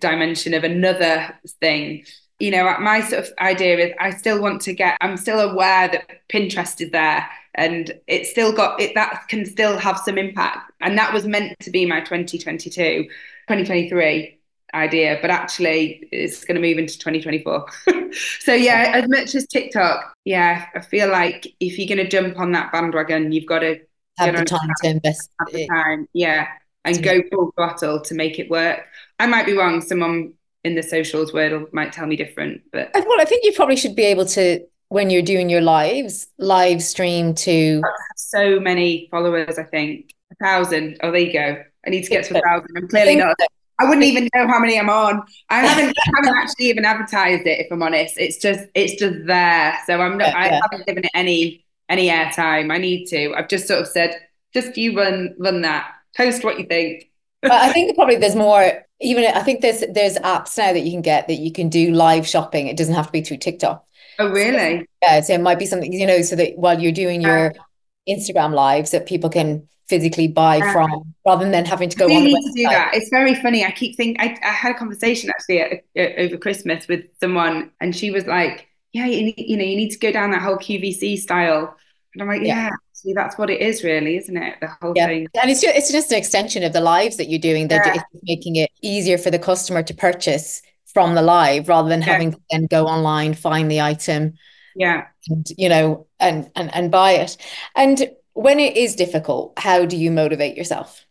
dimension 0.00 0.54
of 0.54 0.64
another 0.64 1.36
thing, 1.60 2.04
you 2.38 2.50
know, 2.50 2.76
my 2.78 3.00
sort 3.00 3.24
of 3.24 3.32
idea 3.38 3.78
is 3.78 3.92
I 3.98 4.10
still 4.10 4.40
want 4.40 4.62
to 4.62 4.72
get, 4.72 4.96
I'm 5.00 5.16
still 5.16 5.40
aware 5.40 5.88
that 5.88 6.28
Pinterest 6.28 6.80
is 6.80 6.90
there 6.90 7.26
and 7.54 7.98
it's 8.06 8.30
still 8.30 8.52
got 8.52 8.80
it, 8.80 8.94
that 8.94 9.24
can 9.28 9.46
still 9.46 9.78
have 9.78 9.98
some 9.98 10.18
impact. 10.18 10.70
And 10.80 10.98
that 10.98 11.12
was 11.14 11.26
meant 11.26 11.58
to 11.60 11.70
be 11.70 11.86
my 11.86 12.00
2022, 12.00 13.04
2023 13.04 14.35
idea, 14.76 15.18
but 15.20 15.30
actually 15.30 16.08
it's 16.12 16.44
going 16.44 16.54
to 16.54 16.60
move 16.60 16.78
into 16.78 16.98
2024. 16.98 17.66
so 18.40 18.54
yeah, 18.54 18.92
as 18.94 19.08
much 19.08 19.34
as 19.34 19.46
TikTok, 19.46 20.14
yeah, 20.24 20.66
I 20.74 20.80
feel 20.80 21.10
like 21.10 21.46
if 21.60 21.78
you're 21.78 21.88
going 21.88 22.04
to 22.04 22.08
jump 22.08 22.38
on 22.38 22.52
that 22.52 22.72
bandwagon, 22.72 23.32
you've 23.32 23.46
got 23.46 23.60
to 23.60 23.80
have 24.18 24.36
the 24.36 24.44
time 24.44 24.70
to 24.82 24.88
invest. 24.88 25.30
Have 25.40 25.52
the 25.52 25.66
time, 25.66 26.08
yeah, 26.12 26.48
and 26.84 27.02
go 27.02 27.22
full 27.32 27.52
throttle 27.56 28.00
to 28.02 28.14
make 28.14 28.38
it 28.38 28.50
work. 28.50 28.80
I 29.18 29.26
might 29.26 29.46
be 29.46 29.54
wrong. 29.54 29.80
Someone 29.80 30.34
in 30.64 30.74
the 30.74 30.82
socials 30.82 31.32
world 31.32 31.72
might 31.72 31.92
tell 31.92 32.06
me 32.06 32.16
different, 32.16 32.62
but 32.72 32.90
well, 32.94 33.20
I 33.20 33.24
think 33.24 33.44
you 33.44 33.52
probably 33.52 33.76
should 33.76 33.96
be 33.96 34.04
able 34.04 34.26
to 34.26 34.64
when 34.88 35.10
you're 35.10 35.22
doing 35.22 35.48
your 35.50 35.62
lives 35.62 36.28
live 36.38 36.82
stream 36.82 37.34
to 37.34 37.82
so 38.16 38.60
many 38.60 39.08
followers. 39.10 39.58
I 39.58 39.64
think 39.64 40.12
a 40.32 40.44
thousand. 40.44 40.98
Oh, 41.02 41.10
there 41.10 41.20
you 41.20 41.32
go. 41.32 41.62
I 41.86 41.90
need 41.90 42.02
to 42.02 42.10
get 42.10 42.24
to 42.26 42.38
a 42.38 42.42
thousand. 42.42 42.68
I'm 42.76 42.88
clearly 42.88 43.16
not. 43.16 43.36
I 43.78 43.84
wouldn't 43.84 44.04
even 44.04 44.28
know 44.34 44.46
how 44.46 44.58
many 44.58 44.78
I'm 44.78 44.88
on. 44.88 45.22
I 45.50 45.60
haven't 45.60 45.96
haven't 46.16 46.34
actually 46.34 46.66
even 46.66 46.84
advertised 46.84 47.46
it. 47.46 47.60
If 47.60 47.70
I'm 47.70 47.82
honest, 47.82 48.14
it's 48.16 48.38
just 48.38 48.64
it's 48.74 48.94
just 48.94 49.26
there. 49.26 49.76
So 49.86 50.00
I'm 50.00 50.16
not. 50.16 50.28
Yeah, 50.28 50.38
I 50.38 50.60
haven't 50.62 50.86
given 50.86 51.04
it 51.04 51.10
any 51.14 51.64
any 51.88 52.08
airtime. 52.08 52.72
I 52.72 52.78
need 52.78 53.06
to. 53.06 53.34
I've 53.34 53.48
just 53.48 53.68
sort 53.68 53.80
of 53.80 53.88
said, 53.88 54.16
just 54.54 54.76
you 54.76 54.96
run 54.96 55.34
run 55.38 55.62
that. 55.62 55.92
Post 56.16 56.44
what 56.44 56.58
you 56.58 56.66
think. 56.66 57.10
I 57.42 57.72
think 57.72 57.94
probably 57.94 58.16
there's 58.16 58.36
more. 58.36 58.86
Even 59.00 59.24
I 59.26 59.42
think 59.42 59.60
there's 59.60 59.84
there's 59.92 60.16
apps 60.16 60.56
now 60.56 60.72
that 60.72 60.80
you 60.80 60.90
can 60.90 61.02
get 61.02 61.28
that 61.28 61.34
you 61.34 61.52
can 61.52 61.68
do 61.68 61.92
live 61.92 62.26
shopping. 62.26 62.68
It 62.68 62.78
doesn't 62.78 62.94
have 62.94 63.06
to 63.06 63.12
be 63.12 63.20
through 63.20 63.38
TikTok. 63.38 63.84
Oh 64.18 64.30
really? 64.30 64.78
So, 64.78 64.84
yeah. 65.02 65.20
So 65.20 65.34
it 65.34 65.40
might 65.42 65.58
be 65.58 65.66
something 65.66 65.92
you 65.92 66.06
know, 66.06 66.22
so 66.22 66.34
that 66.36 66.56
while 66.56 66.80
you're 66.80 66.92
doing 66.92 67.26
uh, 67.26 67.28
your 67.28 67.52
Instagram 68.08 68.54
lives, 68.54 68.92
that 68.92 69.04
people 69.04 69.28
can 69.28 69.68
physically 69.88 70.28
buy 70.28 70.58
um, 70.58 70.72
from 70.72 71.14
rather 71.24 71.48
than 71.48 71.64
having 71.64 71.88
to 71.88 71.96
go 71.96 72.06
on 72.06 72.24
need 72.24 72.34
to 72.34 72.52
do 72.54 72.62
that. 72.64 72.92
It's 72.94 73.08
very 73.10 73.34
funny. 73.34 73.64
I 73.64 73.70
keep 73.70 73.96
thinking 73.96 74.20
i, 74.20 74.36
I 74.42 74.50
had 74.50 74.74
a 74.74 74.78
conversation 74.78 75.30
actually 75.30 75.60
at, 75.60 75.84
at, 75.96 76.18
over 76.18 76.36
christmas 76.36 76.88
with 76.88 77.04
someone 77.20 77.70
and 77.80 77.94
she 77.94 78.10
was 78.10 78.26
like 78.26 78.66
yeah 78.92 79.06
you, 79.06 79.26
need, 79.26 79.38
you 79.38 79.56
know 79.56 79.64
you 79.64 79.76
need 79.76 79.90
to 79.90 79.98
go 79.98 80.10
down 80.10 80.30
that 80.32 80.42
whole 80.42 80.56
qvc 80.56 81.18
style. 81.18 81.76
And 82.14 82.22
i'm 82.22 82.28
like 82.28 82.42
yeah, 82.42 82.66
yeah 82.66 82.70
see 82.96 83.12
that's 83.12 83.36
what 83.36 83.50
it 83.50 83.60
is 83.60 83.84
really 83.84 84.16
isn't 84.16 84.36
it? 84.36 84.56
The 84.60 84.68
whole 84.80 84.92
yeah. 84.96 85.06
thing. 85.06 85.28
And 85.40 85.50
it's 85.50 85.60
just, 85.60 85.76
it's 85.76 85.92
just 85.92 86.10
an 86.12 86.18
extension 86.18 86.62
of 86.62 86.72
the 86.72 86.80
lives 86.80 87.18
that 87.18 87.26
you're 87.26 87.38
doing 87.38 87.68
that 87.68 87.86
yeah. 87.86 88.02
making 88.22 88.56
it 88.56 88.70
easier 88.82 89.18
for 89.18 89.30
the 89.30 89.38
customer 89.38 89.82
to 89.82 89.94
purchase 89.94 90.62
from 90.86 91.14
the 91.14 91.22
live 91.22 91.68
rather 91.68 91.88
than 91.88 92.00
yeah. 92.00 92.06
having 92.06 92.32
to 92.32 92.40
then 92.50 92.66
go 92.66 92.86
online 92.86 93.34
find 93.34 93.70
the 93.70 93.82
item 93.82 94.32
yeah. 94.76 95.06
and 95.28 95.46
you 95.56 95.68
know 95.68 96.06
and 96.20 96.50
and 96.54 96.74
and 96.74 96.90
buy 96.90 97.12
it. 97.12 97.36
And 97.74 98.10
when 98.36 98.60
it 98.60 98.76
is 98.76 98.94
difficult, 98.96 99.58
how 99.58 99.86
do 99.86 99.96
you 99.96 100.10
motivate 100.10 100.56
yourself? 100.56 101.06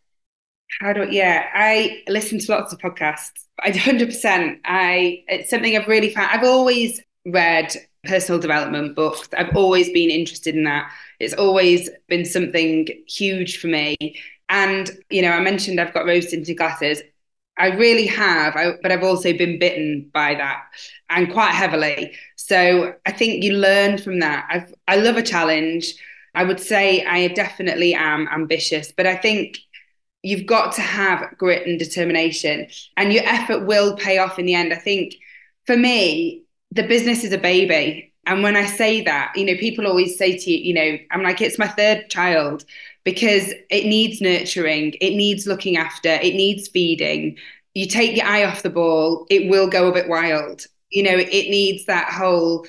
How 0.81 0.93
do 0.93 1.07
yeah, 1.09 1.45
I 1.53 2.03
listen 2.07 2.39
to 2.39 2.51
lots 2.51 2.73
of 2.73 2.79
podcasts. 2.79 3.31
I 3.61 3.71
100%. 3.71 4.59
I 4.65 5.23
it's 5.27 5.49
something 5.49 5.75
I've 5.75 5.87
really 5.87 6.13
found. 6.13 6.29
I've 6.31 6.43
always 6.47 7.01
read 7.25 7.73
personal 8.03 8.39
development 8.39 8.95
books. 8.95 9.29
I've 9.37 9.55
always 9.55 9.89
been 9.91 10.09
interested 10.09 10.55
in 10.55 10.63
that. 10.65 10.91
It's 11.19 11.33
always 11.33 11.89
been 12.07 12.25
something 12.25 12.87
huge 13.07 13.57
for 13.59 13.67
me. 13.67 13.95
And 14.49 14.89
you 15.09 15.21
know, 15.21 15.31
I 15.31 15.39
mentioned 15.41 15.79
I've 15.79 15.93
got 15.93 16.05
rose 16.05 16.27
tinted 16.27 16.57
glasses. 16.57 17.01
I 17.57 17.67
really 17.67 18.05
have, 18.07 18.55
I, 18.57 18.73
but 18.81 18.91
I've 18.91 19.03
also 19.03 19.31
been 19.31 19.59
bitten 19.59 20.09
by 20.13 20.35
that 20.35 20.63
and 21.09 21.31
quite 21.31 21.53
heavily. 21.53 22.13
So 22.35 22.93
I 23.05 23.11
think 23.13 23.43
you 23.43 23.53
learn 23.53 23.97
from 23.97 24.19
that. 24.19 24.45
I've, 24.49 24.73
I 24.89 24.97
love 24.97 25.15
a 25.15 25.23
challenge. 25.23 25.93
I 26.35 26.43
would 26.43 26.59
say 26.59 27.05
I 27.05 27.27
definitely 27.29 27.93
am 27.95 28.27
ambitious, 28.27 28.91
but 28.95 29.07
I 29.07 29.15
think 29.15 29.59
you've 30.23 30.45
got 30.47 30.73
to 30.75 30.81
have 30.81 31.37
grit 31.37 31.67
and 31.67 31.79
determination, 31.79 32.67
and 32.97 33.13
your 33.13 33.23
effort 33.25 33.65
will 33.65 33.95
pay 33.97 34.17
off 34.17 34.39
in 34.39 34.45
the 34.45 34.55
end. 34.55 34.73
I 34.73 34.77
think 34.77 35.15
for 35.65 35.77
me, 35.77 36.43
the 36.71 36.83
business 36.87 37.23
is 37.23 37.31
a 37.33 37.37
baby. 37.37 38.13
And 38.27 38.41
when 38.43 38.55
I 38.55 38.65
say 38.65 39.01
that, 39.01 39.33
you 39.35 39.45
know, 39.45 39.55
people 39.55 39.85
always 39.87 40.17
say 40.17 40.37
to 40.37 40.51
you, 40.51 40.57
you 40.57 40.73
know, 40.73 40.97
I'm 41.11 41.23
like, 41.23 41.41
it's 41.41 41.59
my 41.59 41.67
third 41.67 42.09
child 42.09 42.65
because 43.03 43.53
it 43.69 43.85
needs 43.85 44.19
nurturing, 44.21 44.95
it 44.99 45.15
needs 45.15 45.45
looking 45.45 45.77
after, 45.77 46.09
it 46.09 46.33
needs 46.35 46.67
feeding. 46.67 47.37
You 47.75 47.87
take 47.87 48.15
your 48.17 48.25
eye 48.25 48.43
off 48.45 48.63
the 48.63 48.69
ball, 48.71 49.27
it 49.29 49.49
will 49.49 49.67
go 49.67 49.87
a 49.87 49.93
bit 49.93 50.09
wild. 50.09 50.65
You 50.89 51.03
know, 51.03 51.17
it 51.17 51.49
needs 51.49 51.85
that 51.85 52.09
whole 52.11 52.65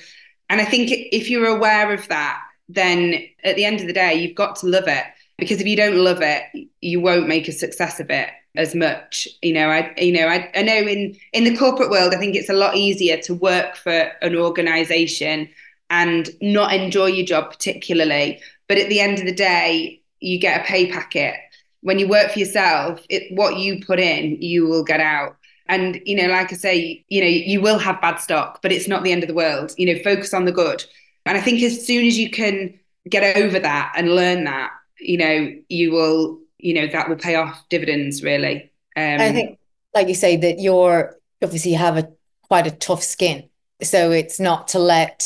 And 0.49 0.61
I 0.61 0.65
think 0.65 0.89
if 0.91 1.29
you're 1.29 1.47
aware 1.47 1.93
of 1.93 2.07
that, 2.07 2.41
then 2.69 3.23
at 3.43 3.55
the 3.55 3.65
end 3.65 3.79
of 3.79 3.87
the 3.87 3.93
day, 3.93 4.15
you've 4.15 4.35
got 4.35 4.55
to 4.57 4.67
love 4.67 4.87
it 4.87 5.05
because 5.37 5.61
if 5.61 5.67
you 5.67 5.75
don't 5.75 5.97
love 5.97 6.21
it, 6.21 6.43
you 6.81 6.99
won't 6.99 7.27
make 7.27 7.47
a 7.47 7.51
success 7.51 7.99
of 7.99 8.09
it 8.09 8.29
as 8.55 8.73
much. 8.75 9.27
You 9.41 9.53
know, 9.53 9.69
I 9.69 9.93
you 9.97 10.11
know, 10.11 10.27
I, 10.27 10.49
I 10.55 10.63
know 10.63 10.77
in 10.77 11.15
in 11.33 11.43
the 11.43 11.57
corporate 11.57 11.89
world, 11.89 12.13
I 12.13 12.17
think 12.17 12.35
it's 12.35 12.49
a 12.49 12.53
lot 12.53 12.75
easier 12.75 13.17
to 13.23 13.33
work 13.33 13.75
for 13.75 14.11
an 14.21 14.35
organization 14.35 15.49
and 15.89 16.29
not 16.41 16.73
enjoy 16.73 17.07
your 17.07 17.25
job 17.25 17.51
particularly. 17.51 18.41
But 18.67 18.77
at 18.77 18.89
the 18.89 18.99
end 18.99 19.19
of 19.19 19.25
the 19.25 19.33
day, 19.33 20.01
you 20.19 20.39
get 20.39 20.61
a 20.61 20.63
pay 20.65 20.91
packet. 20.91 21.35
When 21.81 21.99
you 21.99 22.07
work 22.07 22.31
for 22.31 22.39
yourself, 22.39 23.05
it, 23.09 23.33
what 23.35 23.57
you 23.57 23.85
put 23.85 23.99
in, 23.99 24.41
you 24.41 24.67
will 24.67 24.83
get 24.83 24.99
out. 24.99 25.37
And, 25.69 26.01
you 26.05 26.15
know, 26.15 26.27
like 26.27 26.51
I 26.51 26.55
say, 26.55 27.05
you 27.09 27.21
know, 27.21 27.27
you 27.27 27.61
will 27.61 27.77
have 27.77 28.01
bad 28.01 28.17
stock, 28.17 28.61
but 28.61 28.71
it's 28.71 28.87
not 28.87 29.03
the 29.03 29.11
end 29.11 29.23
of 29.23 29.27
the 29.27 29.35
world. 29.35 29.73
You 29.77 29.93
know, 29.93 30.01
focus 30.01 30.33
on 30.33 30.45
the 30.45 30.51
good. 30.51 30.83
And 31.27 31.37
I 31.37 31.41
think 31.41 31.61
as 31.61 31.85
soon 31.85 32.05
as 32.05 32.17
you 32.17 32.29
can 32.29 32.79
get 33.09 33.37
over 33.37 33.59
that 33.59 33.93
and 33.95 34.15
learn 34.15 34.45
that, 34.45 34.71
you 34.99 35.17
know, 35.17 35.53
you 35.69 35.91
will, 35.91 36.39
you 36.57 36.73
know, 36.73 36.87
that 36.87 37.09
will 37.09 37.15
pay 37.15 37.35
off 37.35 37.63
dividends 37.69 38.23
really. 38.23 38.71
Um, 38.95 39.21
I 39.21 39.31
think, 39.31 39.59
like 39.93 40.07
you 40.07 40.15
say, 40.15 40.37
that 40.37 40.59
you're 40.59 41.15
obviously 41.43 41.73
have 41.73 41.97
a 41.97 42.09
quite 42.43 42.67
a 42.67 42.71
tough 42.71 43.03
skin. 43.03 43.49
So 43.83 44.11
it's 44.11 44.39
not 44.39 44.69
to 44.69 44.79
let, 44.79 45.19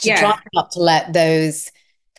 to 0.00 0.08
yeah. 0.08 0.20
try 0.20 0.38
not 0.54 0.70
to 0.72 0.80
let 0.80 1.12
those 1.12 1.70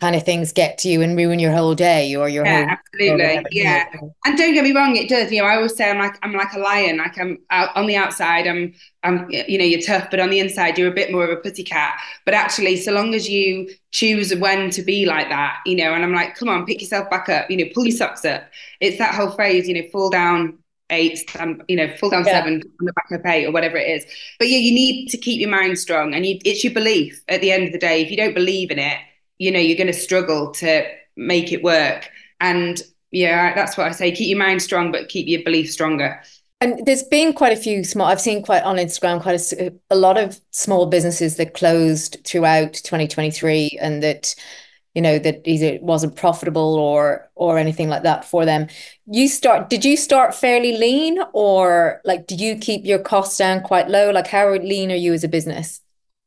kind 0.04 0.16
of 0.16 0.22
things 0.22 0.52
get 0.52 0.76
to 0.76 0.90
you 0.90 1.00
and 1.00 1.16
ruin 1.16 1.38
your 1.38 1.50
whole 1.50 1.74
day 1.74 2.14
or 2.14 2.28
your 2.28 2.44
yeah, 2.44 2.66
whole 2.66 2.76
absolutely 2.76 3.46
yeah 3.52 3.86
and 4.26 4.36
don't 4.36 4.52
get 4.52 4.62
me 4.62 4.70
wrong 4.70 4.96
it 4.96 5.08
does 5.08 5.32
you 5.32 5.40
know 5.40 5.48
i 5.48 5.56
always 5.56 5.74
say 5.74 5.88
i'm 5.90 5.96
like 5.96 6.18
i'm 6.22 6.34
like 6.34 6.52
a 6.52 6.58
lion 6.58 6.98
like 6.98 7.18
i'm 7.18 7.38
out 7.48 7.74
on 7.74 7.86
the 7.86 7.96
outside 7.96 8.46
i'm 8.46 8.70
i'm 9.02 9.26
you 9.30 9.56
know 9.56 9.64
you're 9.64 9.80
tough 9.80 10.06
but 10.10 10.20
on 10.20 10.28
the 10.28 10.38
inside 10.38 10.76
you're 10.76 10.92
a 10.92 10.94
bit 10.94 11.10
more 11.10 11.24
of 11.24 11.30
a 11.30 11.36
pussycat 11.36 11.94
but 12.26 12.34
actually 12.34 12.76
so 12.76 12.92
long 12.92 13.14
as 13.14 13.30
you 13.30 13.66
choose 13.92 14.34
when 14.34 14.68
to 14.68 14.82
be 14.82 15.06
like 15.06 15.30
that 15.30 15.58
you 15.64 15.74
know 15.74 15.94
and 15.94 16.04
i'm 16.04 16.12
like 16.12 16.34
come 16.34 16.50
on 16.50 16.66
pick 16.66 16.82
yourself 16.82 17.08
back 17.08 17.30
up 17.30 17.50
you 17.50 17.56
know 17.56 17.64
pull 17.72 17.86
your 17.86 17.96
socks 17.96 18.26
up 18.26 18.42
it's 18.80 18.98
that 18.98 19.14
whole 19.14 19.30
phrase 19.30 19.66
you 19.66 19.72
know 19.72 19.88
fall 19.90 20.10
down 20.10 20.58
eight, 20.90 21.16
stand, 21.16 21.62
you 21.66 21.76
know, 21.76 21.88
fall 21.96 22.10
down 22.10 22.26
yeah. 22.26 22.32
seven 22.32 22.62
on 22.78 22.86
the 22.86 22.92
back 22.92 23.10
of 23.10 23.24
eight 23.24 23.46
or 23.46 23.52
whatever 23.52 23.78
it 23.78 23.88
is. 23.88 24.04
But 24.38 24.48
yeah, 24.48 24.58
you 24.58 24.74
need 24.74 25.08
to 25.08 25.16
keep 25.16 25.40
your 25.40 25.48
mind 25.48 25.78
strong, 25.78 26.12
and 26.12 26.26
you, 26.26 26.38
it's 26.44 26.62
your 26.62 26.74
belief. 26.74 27.24
At 27.26 27.40
the 27.40 27.50
end 27.50 27.64
of 27.66 27.72
the 27.72 27.78
day, 27.78 28.02
if 28.02 28.10
you 28.10 28.18
don't 28.18 28.34
believe 28.34 28.70
in 28.70 28.78
it, 28.78 28.98
you 29.38 29.50
know 29.50 29.58
you're 29.58 29.76
going 29.76 29.86
to 29.86 29.92
struggle 29.92 30.52
to 30.52 30.86
make 31.16 31.52
it 31.52 31.62
work. 31.62 32.10
And 32.40 32.82
yeah 33.14 33.54
that's 33.54 33.76
what 33.76 33.86
i 33.86 33.92
say 33.92 34.10
keep 34.10 34.28
your 34.28 34.38
mind 34.38 34.60
strong 34.60 34.90
but 34.92 35.08
keep 35.08 35.26
your 35.28 35.42
belief 35.42 35.70
stronger. 35.70 36.20
And 36.60 36.86
there's 36.86 37.02
been 37.02 37.32
quite 37.32 37.52
a 37.52 37.60
few 37.60 37.84
small 37.84 38.06
i've 38.06 38.20
seen 38.20 38.42
quite 38.42 38.64
on 38.64 38.76
instagram 38.76 39.22
quite 39.22 39.52
a, 39.52 39.72
a 39.90 39.96
lot 39.96 40.18
of 40.18 40.40
small 40.50 40.86
businesses 40.86 41.36
that 41.36 41.54
closed 41.54 42.18
throughout 42.24 42.74
2023 42.74 43.78
and 43.80 44.02
that 44.02 44.34
you 44.94 45.02
know 45.02 45.18
that 45.18 45.42
either 45.44 45.66
it 45.66 45.82
wasn't 45.82 46.16
profitable 46.16 46.74
or 46.74 47.28
or 47.34 47.58
anything 47.58 47.88
like 47.88 48.04
that 48.04 48.24
for 48.24 48.44
them. 48.44 48.68
You 49.06 49.26
start 49.28 49.68
did 49.68 49.84
you 49.84 49.96
start 49.96 50.36
fairly 50.36 50.76
lean 50.76 51.18
or 51.32 52.00
like 52.04 52.28
do 52.28 52.36
you 52.36 52.56
keep 52.56 52.84
your 52.84 53.00
costs 53.00 53.38
down 53.38 53.62
quite 53.62 53.88
low? 53.88 54.10
Like 54.10 54.28
how 54.28 54.52
lean 54.54 54.92
are 54.92 54.96
you 54.96 55.12
as 55.12 55.24
a 55.24 55.28
business 55.28 55.80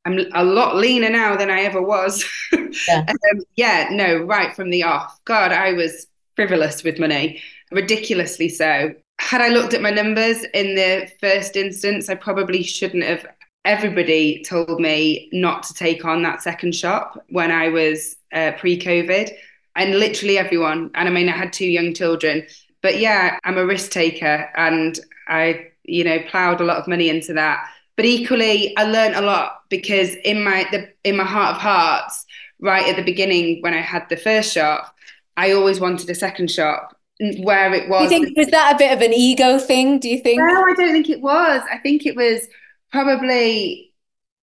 I'm 0.07 0.19
a 0.33 0.43
lot 0.43 0.77
leaner 0.77 1.09
now 1.09 1.35
than 1.35 1.49
I 1.49 1.61
ever 1.61 1.81
was. 1.81 2.23
Yeah. 2.87 3.05
um, 3.09 3.41
yeah, 3.55 3.87
no, 3.91 4.17
right 4.17 4.55
from 4.55 4.69
the 4.69 4.83
off. 4.83 5.19
God, 5.25 5.51
I 5.51 5.73
was 5.73 6.05
frivolous 6.35 6.83
with 6.83 6.99
money, 6.99 7.41
ridiculously 7.71 8.49
so. 8.49 8.93
Had 9.19 9.41
I 9.41 9.49
looked 9.49 9.73
at 9.73 9.81
my 9.81 9.89
numbers 9.89 10.43
in 10.53 10.75
the 10.75 11.09
first 11.19 11.55
instance, 11.55 12.07
I 12.07 12.15
probably 12.15 12.61
shouldn't 12.63 13.03
have. 13.03 13.25
Everybody 13.65 14.43
told 14.43 14.79
me 14.79 15.29
not 15.33 15.63
to 15.63 15.73
take 15.73 16.05
on 16.05 16.21
that 16.23 16.43
second 16.43 16.75
shop 16.75 17.23
when 17.29 17.51
I 17.51 17.69
was 17.69 18.15
uh, 18.33 18.51
pre 18.57 18.79
COVID, 18.79 19.31
and 19.75 19.97
literally 19.97 20.37
everyone. 20.37 20.91
And 20.93 21.07
I 21.07 21.11
mean, 21.11 21.29
I 21.29 21.35
had 21.35 21.53
two 21.53 21.65
young 21.65 21.93
children, 21.93 22.45
but 22.83 22.99
yeah, 22.99 23.39
I'm 23.43 23.57
a 23.57 23.65
risk 23.65 23.91
taker, 23.91 24.49
and 24.55 24.99
I, 25.27 25.67
you 25.83 26.03
know, 26.03 26.19
plowed 26.29 26.61
a 26.61 26.65
lot 26.65 26.77
of 26.77 26.87
money 26.87 27.09
into 27.09 27.33
that 27.33 27.67
but 27.97 28.05
equally, 28.05 28.75
I 28.77 28.85
learned 28.85 29.15
a 29.15 29.21
lot 29.21 29.63
because 29.69 30.15
in 30.23 30.43
my 30.43 30.65
the 30.71 30.89
in 31.03 31.17
my 31.17 31.25
heart 31.25 31.55
of 31.55 31.61
hearts, 31.61 32.25
right 32.61 32.87
at 32.87 32.95
the 32.95 33.03
beginning 33.03 33.61
when 33.61 33.73
I 33.73 33.81
had 33.81 34.07
the 34.09 34.17
first 34.17 34.53
shop, 34.53 34.95
I 35.35 35.51
always 35.51 35.79
wanted 35.79 36.09
a 36.09 36.15
second 36.15 36.49
shop 36.49 36.95
where 37.39 37.73
it 37.73 37.89
was. 37.89 38.07
Do 38.07 38.15
you 38.15 38.21
think 38.21 38.37
was 38.37 38.47
that 38.47 38.75
a 38.75 38.77
bit 38.77 38.93
of 38.95 39.01
an 39.01 39.13
ego 39.13 39.59
thing? 39.59 39.99
Do 39.99 40.07
you 40.07 40.19
think? 40.19 40.39
No, 40.39 40.45
I 40.63 40.73
don't 40.77 40.93
think 40.93 41.09
it 41.09 41.21
was. 41.21 41.61
I 41.69 41.79
think 41.79 42.05
it 42.05 42.15
was 42.15 42.47
probably 42.91 43.87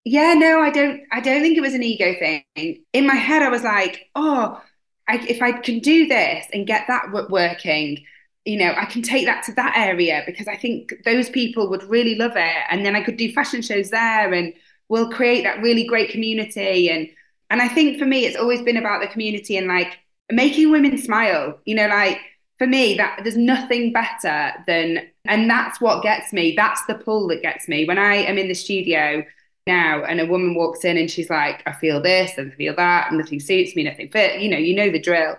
yeah 0.05 0.35
no 0.35 0.61
i 0.61 0.69
don't 0.69 1.01
i 1.11 1.19
don't 1.19 1.41
think 1.41 1.57
it 1.57 1.61
was 1.61 1.73
an 1.73 1.83
ego 1.83 2.13
thing 2.13 2.43
in 2.93 3.07
my 3.07 3.15
head 3.15 3.41
i 3.41 3.49
was 3.49 3.63
like 3.63 4.07
oh 4.15 4.61
I, 5.07 5.17
if 5.27 5.41
i 5.41 5.51
can 5.51 5.79
do 5.79 6.07
this 6.07 6.45
and 6.53 6.67
get 6.67 6.85
that 6.87 7.11
working 7.29 8.05
you 8.45 8.57
know, 8.57 8.73
I 8.77 8.85
can 8.85 9.01
take 9.01 9.25
that 9.25 9.43
to 9.45 9.53
that 9.53 9.73
area 9.75 10.21
because 10.25 10.47
I 10.47 10.55
think 10.55 10.93
those 11.03 11.29
people 11.29 11.67
would 11.69 11.83
really 11.83 12.15
love 12.15 12.33
it. 12.35 12.55
And 12.69 12.85
then 12.85 12.95
I 12.95 13.03
could 13.03 13.17
do 13.17 13.33
fashion 13.33 13.61
shows 13.61 13.89
there 13.89 14.31
and 14.33 14.53
we'll 14.87 15.11
create 15.11 15.43
that 15.43 15.61
really 15.61 15.83
great 15.83 16.11
community. 16.11 16.89
And 16.89 17.09
and 17.49 17.61
I 17.61 17.67
think 17.67 17.99
for 17.99 18.05
me, 18.05 18.25
it's 18.25 18.37
always 18.37 18.61
been 18.61 18.77
about 18.77 19.01
the 19.01 19.07
community 19.07 19.57
and 19.57 19.67
like 19.67 19.97
making 20.31 20.71
women 20.71 20.97
smile. 20.97 21.59
You 21.65 21.75
know, 21.75 21.87
like 21.87 22.19
for 22.59 22.67
me, 22.67 22.95
that 22.95 23.19
there's 23.23 23.35
nothing 23.35 23.91
better 23.91 24.53
than 24.67 25.07
and 25.25 25.49
that's 25.49 25.81
what 25.81 26.03
gets 26.03 26.31
me. 26.31 26.53
That's 26.55 26.85
the 26.85 26.95
pull 26.95 27.27
that 27.29 27.41
gets 27.41 27.67
me. 27.67 27.85
When 27.85 27.97
I 27.97 28.15
am 28.15 28.37
in 28.37 28.47
the 28.47 28.53
studio 28.53 29.23
now 29.65 30.03
and 30.03 30.21
a 30.21 30.27
woman 30.27 30.53
walks 30.53 30.85
in 30.85 30.97
and 30.97 31.09
she's 31.09 31.31
like, 31.31 31.63
I 31.65 31.71
feel 31.71 31.99
this 31.99 32.37
and 32.37 32.51
I 32.51 32.55
feel 32.55 32.75
that, 32.75 33.09
and 33.09 33.17
nothing 33.17 33.39
suits 33.39 33.75
me, 33.75 33.83
nothing 33.83 34.11
fit, 34.11 34.39
you 34.39 34.49
know, 34.49 34.57
you 34.57 34.75
know 34.75 34.91
the 34.91 34.99
drill 34.99 35.35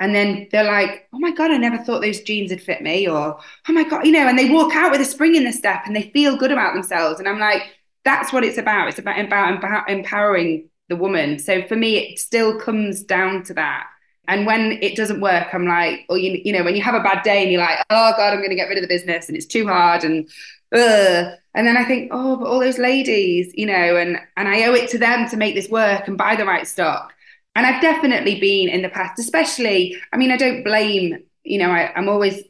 and 0.00 0.14
then 0.14 0.48
they're 0.50 0.64
like, 0.64 1.08
oh 1.12 1.18
my 1.18 1.30
God, 1.30 1.50
I 1.50 1.58
never 1.58 1.78
thought 1.78 2.00
those 2.00 2.20
jeans 2.22 2.50
would 2.50 2.62
fit 2.62 2.82
me. 2.82 3.06
Or, 3.06 3.38
oh 3.68 3.72
my 3.72 3.84
God, 3.84 4.06
you 4.06 4.12
know, 4.12 4.26
and 4.26 4.38
they 4.38 4.50
walk 4.50 4.74
out 4.74 4.90
with 4.90 5.00
a 5.00 5.04
spring 5.04 5.36
in 5.36 5.44
their 5.44 5.52
step 5.52 5.82
and 5.86 5.94
they 5.94 6.10
feel 6.10 6.36
good 6.36 6.50
about 6.50 6.74
themselves. 6.74 7.20
And 7.20 7.28
I'm 7.28 7.38
like, 7.38 7.62
that's 8.04 8.32
what 8.32 8.42
it's 8.42 8.58
about. 8.58 8.88
It's 8.88 8.98
about, 8.98 9.20
about 9.20 9.90
empowering 9.90 10.68
the 10.88 10.96
woman. 10.96 11.38
So 11.38 11.62
for 11.62 11.76
me, 11.76 11.98
it 11.98 12.18
still 12.18 12.58
comes 12.58 13.02
down 13.04 13.44
to 13.44 13.54
that. 13.54 13.88
And 14.26 14.46
when 14.46 14.78
it 14.80 14.96
doesn't 14.96 15.20
work, 15.20 15.48
I'm 15.52 15.66
like, 15.66 16.06
or 16.08 16.16
you, 16.16 16.40
you 16.44 16.52
know, 16.52 16.64
when 16.64 16.76
you 16.76 16.82
have 16.82 16.94
a 16.94 17.02
bad 17.02 17.22
day 17.22 17.42
and 17.42 17.52
you're 17.52 17.60
like, 17.60 17.78
oh 17.90 18.12
God, 18.16 18.32
I'm 18.32 18.38
going 18.38 18.50
to 18.50 18.56
get 18.56 18.68
rid 18.68 18.78
of 18.78 18.82
the 18.82 18.88
business 18.88 19.28
and 19.28 19.36
it's 19.36 19.46
too 19.46 19.66
hard 19.66 20.02
and, 20.02 20.28
ugh. 20.74 21.34
And 21.54 21.66
then 21.66 21.76
I 21.76 21.84
think, 21.84 22.10
oh, 22.12 22.36
but 22.36 22.46
all 22.46 22.60
those 22.60 22.78
ladies, 22.78 23.52
you 23.54 23.66
know, 23.66 23.96
and 23.96 24.18
and 24.36 24.48
I 24.48 24.64
owe 24.66 24.74
it 24.74 24.88
to 24.90 24.98
them 24.98 25.28
to 25.28 25.36
make 25.36 25.56
this 25.56 25.68
work 25.68 26.06
and 26.06 26.16
buy 26.16 26.36
the 26.36 26.46
right 26.46 26.66
stock. 26.66 27.12
And 27.60 27.66
I've 27.66 27.82
definitely 27.82 28.40
been 28.40 28.70
in 28.70 28.80
the 28.80 28.88
past, 28.88 29.18
especially, 29.18 29.94
I 30.14 30.16
mean, 30.16 30.30
I 30.30 30.38
don't 30.38 30.64
blame, 30.64 31.22
you 31.44 31.58
know, 31.58 31.70
I, 31.70 31.92
I'm 31.94 32.08
always 32.08 32.42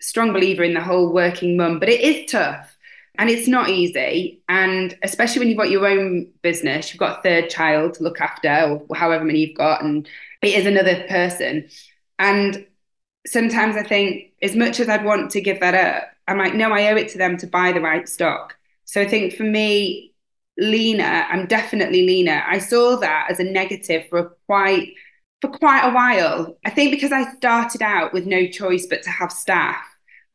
strong 0.00 0.32
believer 0.32 0.64
in 0.64 0.74
the 0.74 0.80
whole 0.80 1.12
working 1.12 1.56
mum, 1.56 1.78
but 1.78 1.88
it 1.88 2.00
is 2.00 2.28
tough 2.28 2.76
and 3.16 3.30
it's 3.30 3.46
not 3.46 3.68
easy. 3.68 4.42
And 4.48 4.98
especially 5.04 5.38
when 5.38 5.48
you've 5.50 5.56
got 5.56 5.70
your 5.70 5.86
own 5.86 6.32
business, 6.42 6.90
you've 6.92 6.98
got 6.98 7.20
a 7.20 7.22
third 7.22 7.48
child 7.48 7.94
to 7.94 8.02
look 8.02 8.20
after, 8.20 8.82
or 8.88 8.96
however 8.96 9.24
many 9.24 9.38
you've 9.38 9.56
got, 9.56 9.84
and 9.84 10.08
it 10.42 10.54
is 10.54 10.66
another 10.66 11.04
person. 11.06 11.68
And 12.18 12.66
sometimes 13.28 13.76
I 13.76 13.84
think, 13.84 14.32
as 14.42 14.56
much 14.56 14.80
as 14.80 14.88
I'd 14.88 15.04
want 15.04 15.30
to 15.30 15.40
give 15.40 15.60
that 15.60 15.76
up, 15.76 16.10
I'm 16.26 16.38
like, 16.38 16.56
no, 16.56 16.72
I 16.72 16.90
owe 16.90 16.96
it 16.96 17.10
to 17.10 17.18
them 17.18 17.36
to 17.36 17.46
buy 17.46 17.70
the 17.70 17.80
right 17.80 18.08
stock. 18.08 18.56
So 18.84 19.00
I 19.00 19.06
think 19.06 19.34
for 19.34 19.44
me, 19.44 20.09
leaner. 20.60 21.26
I'm 21.28 21.46
definitely 21.46 22.06
leaner. 22.06 22.42
I 22.46 22.58
saw 22.58 22.96
that 22.96 23.28
as 23.30 23.40
a 23.40 23.44
negative 23.44 24.06
for 24.08 24.36
quite 24.46 24.92
for 25.40 25.48
quite 25.48 25.88
a 25.88 25.92
while. 25.92 26.58
I 26.64 26.70
think 26.70 26.90
because 26.90 27.12
I 27.12 27.32
started 27.32 27.82
out 27.82 28.12
with 28.12 28.26
no 28.26 28.46
choice 28.46 28.86
but 28.86 29.02
to 29.04 29.10
have 29.10 29.32
staff, 29.32 29.82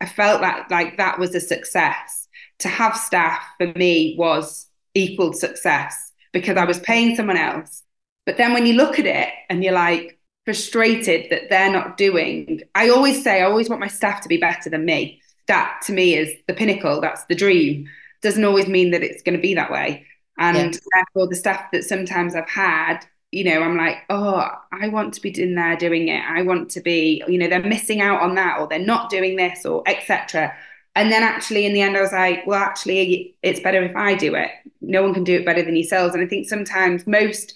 I 0.02 0.08
felt 0.08 0.42
that 0.42 0.70
like 0.72 0.98
that 0.98 1.20
was 1.20 1.36
a 1.36 1.40
success. 1.40 2.28
To 2.60 2.68
have 2.68 2.98
staff 2.98 3.42
for 3.58 3.68
me 3.74 4.16
was 4.18 4.68
equal 4.94 5.34
success 5.34 6.12
because 6.34 6.58
I 6.58 6.66
was 6.66 6.80
paying 6.80 7.16
someone 7.16 7.38
else. 7.38 7.84
But 8.26 8.38
then 8.38 8.54
when 8.54 8.66
you 8.66 8.74
look 8.74 8.98
at 8.98 9.06
it 9.06 9.30
and 9.50 9.64
you're 9.64 9.74
like 9.74 10.20
frustrated 10.46 11.30
that 11.30 11.50
they're 11.50 11.72
not 11.72 11.98
doing, 11.98 12.62
I 12.74 12.90
always 12.90 13.24
say 13.24 13.42
I 13.42 13.46
always 13.46 13.70
want 13.70 13.82
my 13.82 13.88
staff 13.88 14.22
to 14.22 14.30
be 14.30 14.38
better 14.38 14.70
than 14.70 14.86
me. 14.86 15.22
That 15.48 15.82
to 15.86 15.94
me 15.94 16.16
is 16.16 16.34
the 16.48 16.54
pinnacle. 16.56 17.00
That's 17.02 17.26
the 17.26 17.36
dream. 17.36 17.88
Doesn't 18.22 18.44
always 18.44 18.68
mean 18.68 18.92
that 18.92 19.04
it's 19.04 19.22
going 19.22 19.36
to 19.36 19.42
be 19.42 19.54
that 19.54 19.72
way. 19.72 20.06
And 20.38 20.74
yeah. 20.74 20.80
therefore, 20.94 21.28
the 21.28 21.36
stuff 21.36 21.66
that 21.72 21.84
sometimes 21.84 22.36
I've 22.36 22.50
had, 22.50 23.06
you 23.32 23.44
know, 23.44 23.62
I'm 23.62 23.78
like, 23.78 23.98
oh, 24.10 24.50
I 24.72 24.88
want 24.90 25.14
to 25.16 25.22
be 25.22 25.30
in 25.42 25.56
there 25.56 25.76
doing 25.76 26.08
it. 26.08 26.24
I 26.26 26.42
want 26.42 26.70
to 26.72 26.82
be, 26.82 27.24
you 27.28 27.38
know, 27.38 27.48
they're 27.48 27.62
missing 27.62 28.02
out 28.02 28.22
on 28.22 28.36
that, 28.36 28.60
or 28.60 28.68
they're 28.68 28.80
not 28.80 29.10
doing 29.10 29.36
this, 29.36 29.66
or 29.66 29.84
etc. 29.88 30.54
And 30.96 31.12
then 31.12 31.24
actually, 31.24 31.66
in 31.66 31.74
the 31.74 31.82
end, 31.82 31.98
I 31.98 32.02
was 32.02 32.14
like, 32.14 32.48
well, 32.48 32.62
actually, 32.62 33.36
it's 33.44 33.60
better 33.60 33.84
if 33.84 33.96
I 33.96 34.16
do 34.16 34.36
it. 34.36 34.52
No 34.82 35.04
one 35.04 35.14
can 35.14 35.26
do 35.26 35.36
it 35.36 35.46
better 35.46 35.64
than 35.64 35.76
yourselves. 35.76 36.16
And 36.16 36.24
I 36.24 36.28
think 36.28 36.48
sometimes 36.48 37.06
most 37.06 37.54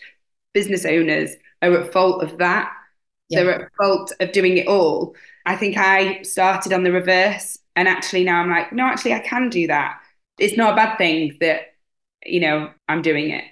business 0.53 0.85
owners 0.85 1.31
are 1.61 1.73
at 1.73 1.93
fault 1.93 2.23
of 2.23 2.37
that. 2.39 2.71
Yeah. 3.29 3.43
They're 3.43 3.65
at 3.65 3.71
fault 3.77 4.11
of 4.19 4.31
doing 4.33 4.57
it 4.57 4.67
all. 4.67 5.15
I 5.45 5.55
think 5.55 5.77
I 5.77 6.21
started 6.23 6.73
on 6.73 6.83
the 6.83 6.91
reverse. 6.91 7.57
And 7.75 7.87
actually, 7.87 8.25
now 8.25 8.41
I'm 8.41 8.49
like, 8.49 8.73
no, 8.73 8.83
actually, 8.83 9.13
I 9.13 9.19
can 9.19 9.49
do 9.49 9.67
that. 9.67 10.01
It's 10.37 10.57
not 10.57 10.73
a 10.73 10.75
bad 10.75 10.97
thing 10.97 11.37
that 11.39 11.61
you 12.29 12.39
know, 12.39 12.69
I'm 12.87 13.01
doing 13.01 13.31
it. 13.31 13.43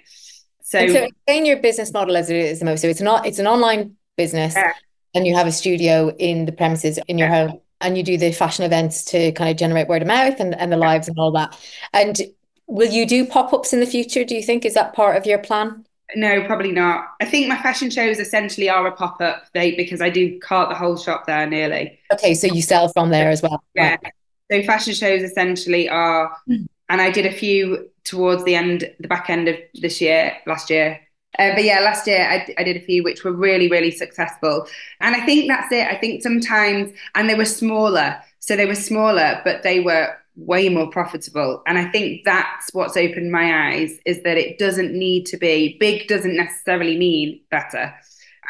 So, 0.62 0.86
so 0.86 1.04
explain 1.04 1.46
your 1.46 1.56
business 1.56 1.92
model 1.92 2.16
as 2.16 2.28
it 2.28 2.36
is 2.36 2.58
the 2.58 2.66
most. 2.66 2.82
So 2.82 2.88
it's 2.88 3.00
not 3.00 3.26
it's 3.26 3.38
an 3.38 3.46
online 3.46 3.96
business 4.16 4.54
yeah. 4.54 4.74
and 5.14 5.26
you 5.26 5.34
have 5.34 5.46
a 5.46 5.52
studio 5.52 6.14
in 6.18 6.44
the 6.44 6.52
premises 6.52 6.98
in 7.08 7.16
your 7.16 7.28
yeah. 7.28 7.46
home 7.46 7.60
and 7.80 7.96
you 7.96 8.02
do 8.02 8.18
the 8.18 8.32
fashion 8.32 8.64
events 8.64 9.04
to 9.06 9.32
kind 9.32 9.50
of 9.50 9.56
generate 9.56 9.88
word 9.88 10.02
of 10.02 10.08
mouth 10.08 10.38
and, 10.40 10.54
and 10.54 10.70
the 10.70 10.76
lives 10.76 11.08
and 11.08 11.18
all 11.18 11.32
that. 11.32 11.58
And 11.92 12.20
will 12.66 12.90
you 12.90 13.06
do 13.06 13.24
pop-ups 13.24 13.72
in 13.72 13.80
the 13.80 13.86
future? 13.86 14.24
Do 14.24 14.34
you 14.34 14.42
think 14.42 14.64
is 14.64 14.74
that 14.74 14.92
part 14.94 15.16
of 15.16 15.24
your 15.26 15.38
plan? 15.38 15.86
No, 16.14 16.44
probably 16.44 16.72
not. 16.72 17.06
I 17.20 17.26
think 17.26 17.48
my 17.48 17.60
fashion 17.60 17.90
shows 17.90 18.18
essentially 18.18 18.68
are 18.68 18.86
a 18.86 18.92
pop 18.92 19.20
up 19.20 19.44
they 19.52 19.74
because 19.74 20.00
I 20.00 20.10
do 20.10 20.38
cart 20.40 20.70
the 20.70 20.74
whole 20.74 20.96
shop 20.96 21.26
there 21.26 21.46
nearly. 21.46 21.98
Okay, 22.12 22.34
so 22.34 22.46
you 22.46 22.62
sell 22.62 22.88
from 22.88 23.10
there 23.10 23.30
as 23.30 23.42
well. 23.42 23.62
Yeah. 23.74 23.96
So 24.50 24.62
fashion 24.62 24.94
shows 24.94 25.22
essentially 25.22 25.88
are, 25.88 26.34
mm. 26.48 26.66
and 26.88 27.00
I 27.00 27.10
did 27.10 27.26
a 27.26 27.32
few 27.32 27.90
towards 28.08 28.42
the 28.44 28.54
end, 28.54 28.90
the 28.98 29.08
back 29.08 29.28
end 29.28 29.48
of 29.48 29.56
this 29.74 30.00
year, 30.00 30.36
last 30.46 30.70
year. 30.70 31.00
Uh, 31.38 31.54
but 31.54 31.62
yeah, 31.62 31.80
last 31.80 32.06
year 32.06 32.26
I, 32.26 32.54
I 32.56 32.64
did 32.64 32.76
a 32.76 32.80
few 32.80 33.04
which 33.04 33.22
were 33.22 33.32
really, 33.32 33.68
really 33.68 33.90
successful. 33.90 34.66
And 35.00 35.14
I 35.14 35.24
think 35.26 35.46
that's 35.46 35.70
it. 35.70 35.86
I 35.86 35.96
think 35.96 36.22
sometimes, 36.22 36.92
and 37.14 37.28
they 37.28 37.34
were 37.34 37.44
smaller. 37.44 38.16
So 38.40 38.56
they 38.56 38.66
were 38.66 38.74
smaller, 38.74 39.42
but 39.44 39.62
they 39.62 39.80
were 39.80 40.16
way 40.36 40.70
more 40.70 40.88
profitable. 40.88 41.62
And 41.66 41.76
I 41.76 41.90
think 41.90 42.24
that's 42.24 42.72
what's 42.72 42.96
opened 42.96 43.30
my 43.30 43.72
eyes 43.72 43.98
is 44.06 44.22
that 44.22 44.38
it 44.38 44.58
doesn't 44.58 44.92
need 44.92 45.26
to 45.26 45.36
be 45.36 45.76
big, 45.78 46.08
doesn't 46.08 46.36
necessarily 46.36 46.96
mean 46.96 47.40
better. 47.50 47.94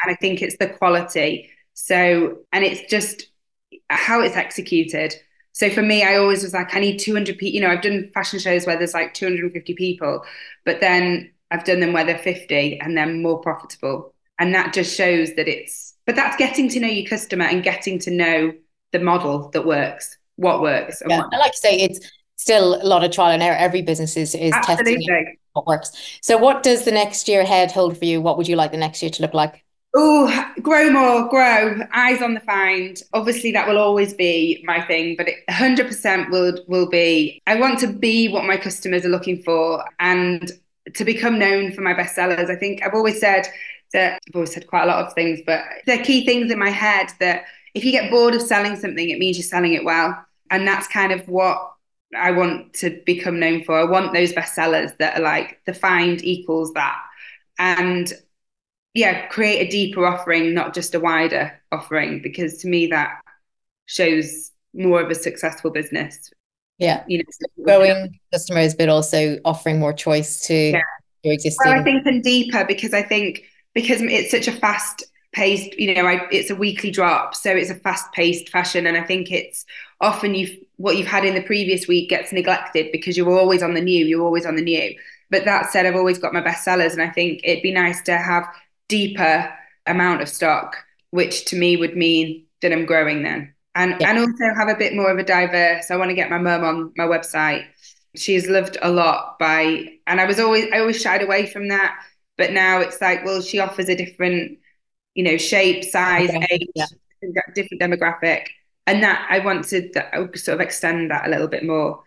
And 0.03 0.13
I 0.13 0.15
think 0.15 0.41
it's 0.41 0.57
the 0.57 0.69
quality. 0.69 1.49
So, 1.73 2.37
and 2.53 2.63
it's 2.63 2.89
just 2.89 3.27
how 3.89 4.21
it's 4.21 4.37
executed. 4.37 5.15
So 5.59 5.69
for 5.69 5.81
me, 5.81 6.03
I 6.03 6.15
always 6.15 6.41
was 6.41 6.53
like, 6.53 6.73
I 6.73 6.79
need 6.79 6.99
200 6.99 7.37
people. 7.37 7.53
You 7.53 7.59
know, 7.59 7.67
I've 7.67 7.81
done 7.81 8.09
fashion 8.13 8.39
shows 8.39 8.65
where 8.65 8.77
there's 8.77 8.93
like 8.93 9.13
250 9.13 9.73
people, 9.73 10.23
but 10.63 10.79
then 10.79 11.29
I've 11.51 11.65
done 11.65 11.81
them 11.81 11.91
where 11.91 12.05
they're 12.05 12.17
50 12.17 12.79
and 12.79 12.97
they're 12.97 13.05
more 13.05 13.41
profitable. 13.41 14.13
And 14.39 14.55
that 14.55 14.73
just 14.73 14.95
shows 14.95 15.35
that 15.35 15.49
it's, 15.49 15.95
but 16.05 16.15
that's 16.15 16.37
getting 16.37 16.69
to 16.69 16.79
know 16.79 16.87
your 16.87 17.05
customer 17.05 17.43
and 17.43 17.61
getting 17.61 17.99
to 17.99 18.09
know 18.09 18.53
the 18.93 18.99
model 18.99 19.49
that 19.49 19.65
works 19.65 20.17
what 20.37 20.61
works. 20.61 21.03
Yeah, 21.05 21.17
what... 21.17 21.33
I 21.33 21.37
like 21.37 21.51
to 21.51 21.57
say 21.57 21.75
it's 21.75 22.09
still 22.37 22.81
a 22.81 22.87
lot 22.87 23.03
of 23.03 23.11
trial 23.11 23.31
and 23.31 23.43
error. 23.43 23.57
Every 23.57 23.81
business 23.81 24.15
is, 24.15 24.35
is 24.35 24.53
testing 24.63 25.03
what 25.51 25.67
works. 25.67 25.91
So, 26.21 26.37
what 26.37 26.63
does 26.63 26.85
the 26.85 26.91
next 26.93 27.27
year 27.27 27.41
ahead 27.41 27.73
hold 27.73 27.97
for 27.97 28.05
you? 28.05 28.21
What 28.21 28.37
would 28.37 28.47
you 28.47 28.55
like 28.55 28.71
the 28.71 28.77
next 28.77 29.01
year 29.01 29.11
to 29.11 29.21
look 29.21 29.33
like? 29.33 29.65
Oh, 29.95 30.53
grow 30.61 30.91
more, 30.91 31.27
grow. 31.29 31.79
Eyes 31.93 32.21
on 32.21 32.35
the 32.35 32.39
find. 32.41 33.01
Obviously, 33.13 33.51
that 33.53 33.67
will 33.67 33.79
always 33.79 34.13
be 34.13 34.63
my 34.65 34.81
thing, 34.81 35.15
but 35.17 35.27
it 35.27 35.37
100% 35.49 36.29
will 36.29 36.59
will 36.67 36.89
be. 36.89 37.41
I 37.47 37.55
want 37.55 37.79
to 37.79 37.87
be 37.87 38.27
what 38.27 38.45
my 38.45 38.57
customers 38.57 39.03
are 39.05 39.09
looking 39.09 39.41
for, 39.41 39.83
and 39.99 40.51
to 40.93 41.05
become 41.05 41.39
known 41.39 41.71
for 41.71 41.81
my 41.81 41.93
bestsellers. 41.93 42.49
I 42.49 42.55
think 42.55 42.83
I've 42.83 42.93
always 42.93 43.19
said 43.19 43.47
that 43.93 44.19
I've 44.27 44.35
always 44.35 44.53
said 44.53 44.67
quite 44.67 44.83
a 44.83 44.87
lot 44.87 45.05
of 45.05 45.13
things, 45.13 45.39
but 45.45 45.63
are 45.87 45.97
key 45.97 46.25
things 46.25 46.51
in 46.51 46.59
my 46.59 46.69
head 46.69 47.11
that 47.19 47.45
if 47.73 47.83
you 47.83 47.91
get 47.91 48.11
bored 48.11 48.35
of 48.35 48.41
selling 48.41 48.75
something, 48.75 49.09
it 49.09 49.17
means 49.17 49.37
you're 49.37 49.43
selling 49.43 49.73
it 49.73 49.83
well 49.83 50.23
and 50.51 50.67
that's 50.67 50.87
kind 50.87 51.11
of 51.11 51.27
what 51.27 51.73
I 52.17 52.31
want 52.31 52.73
to 52.75 53.01
become 53.05 53.39
known 53.39 53.63
for. 53.63 53.79
I 53.79 53.83
want 53.83 54.13
those 54.13 54.33
bestsellers 54.33 54.97
that 54.97 55.17
are 55.17 55.23
like 55.23 55.61
the 55.65 55.73
find 55.73 56.23
equals 56.23 56.73
that. 56.73 56.99
And 57.59 58.11
yeah, 58.99 59.27
create 59.27 59.65
a 59.65 59.71
deeper 59.71 60.05
offering, 60.05 60.53
not 60.53 60.73
just 60.73 60.93
a 60.93 60.99
wider 60.99 61.57
offering, 61.71 62.21
because 62.21 62.57
to 62.57 62.67
me 62.67 62.87
that 62.87 63.21
shows 63.85 64.51
more 64.73 65.01
of 65.01 65.09
a 65.09 65.15
successful 65.15 65.71
business. 65.71 66.31
Yeah. 66.79 67.05
You 67.07 67.19
know, 67.19 67.63
growing 67.63 68.19
customers, 68.33 68.75
but 68.75 68.89
also 68.89 69.37
offering 69.45 69.79
more 69.79 69.93
choice 69.93 70.45
to 70.47 70.53
yeah. 70.53 70.81
your 71.23 71.33
existing. 71.33 71.71
Well, 71.71 71.79
I 71.79 71.83
think 71.83 72.05
and 72.05 72.21
deeper 72.21 72.65
because 72.65 72.93
I 72.93 73.01
think 73.01 73.43
because 73.73 74.01
it's 74.01 74.31
such 74.31 74.49
a 74.49 74.51
fast 74.51 75.05
paced, 75.31 75.79
you 75.79 75.93
know, 75.93 76.05
I, 76.05 76.27
it's 76.29 76.49
a 76.49 76.55
weekly 76.55 76.91
drop. 76.91 77.35
So 77.35 77.51
it's 77.51 77.69
a 77.69 77.75
fast 77.75 78.11
paced 78.11 78.49
fashion. 78.49 78.85
And 78.85 78.97
I 78.97 79.03
think 79.03 79.31
it's 79.31 79.65
often 80.01 80.35
you've 80.35 80.57
what 80.75 80.97
you've 80.97 81.07
had 81.07 81.23
in 81.23 81.35
the 81.35 81.43
previous 81.43 81.87
week 81.87 82.09
gets 82.09 82.33
neglected 82.33 82.91
because 82.91 83.15
you're 83.15 83.31
always 83.31 83.63
on 83.63 83.75
the 83.75 83.81
new, 83.81 84.05
you're 84.05 84.25
always 84.25 84.45
on 84.45 84.57
the 84.57 84.61
new. 84.61 84.93
But 85.29 85.45
that 85.45 85.71
said, 85.71 85.85
I've 85.85 85.95
always 85.95 86.17
got 86.17 86.33
my 86.33 86.41
best 86.41 86.65
sellers, 86.65 86.93
and 86.93 87.01
I 87.01 87.09
think 87.09 87.41
it'd 87.43 87.63
be 87.63 87.71
nice 87.71 88.01
to 88.03 88.17
have 88.17 88.45
deeper 88.89 89.51
amount 89.85 90.21
of 90.21 90.27
stock, 90.27 90.75
which 91.11 91.45
to 91.45 91.55
me 91.55 91.77
would 91.77 91.95
mean 91.95 92.45
that 92.61 92.73
I'm 92.73 92.85
growing 92.85 93.23
then. 93.23 93.53
And 93.75 93.95
yeah. 93.99 94.09
and 94.09 94.19
also 94.19 94.53
have 94.57 94.67
a 94.67 94.75
bit 94.75 94.93
more 94.93 95.09
of 95.09 95.17
a 95.17 95.23
diverse. 95.23 95.89
I 95.89 95.95
want 95.95 96.09
to 96.09 96.15
get 96.15 96.29
my 96.29 96.37
mum 96.37 96.63
on 96.63 96.93
my 96.97 97.05
website. 97.05 97.65
She's 98.15 98.49
loved 98.49 98.77
a 98.81 98.91
lot 98.91 99.39
by 99.39 99.87
and 100.07 100.19
I 100.19 100.25
was 100.25 100.39
always 100.39 100.65
I 100.73 100.79
always 100.79 101.01
shied 101.01 101.21
away 101.21 101.45
from 101.45 101.69
that. 101.69 101.97
But 102.37 102.51
now 102.51 102.79
it's 102.79 102.99
like, 102.99 103.23
well, 103.23 103.41
she 103.41 103.59
offers 103.59 103.87
a 103.87 103.95
different, 103.95 104.59
you 105.13 105.23
know, 105.23 105.37
shape, 105.37 105.83
size, 105.83 106.29
okay. 106.29 106.47
age, 106.51 106.67
yeah. 106.73 106.85
different 107.53 107.81
demographic 107.81 108.47
and 108.89 109.03
that 109.03 109.27
I 109.29 109.37
want 109.39 109.65
to 109.65 109.91
sort 110.33 110.55
of 110.55 110.61
extend 110.61 111.11
that 111.11 111.27
a 111.27 111.29
little 111.29 111.47
bit 111.47 111.63
more. 111.63 112.03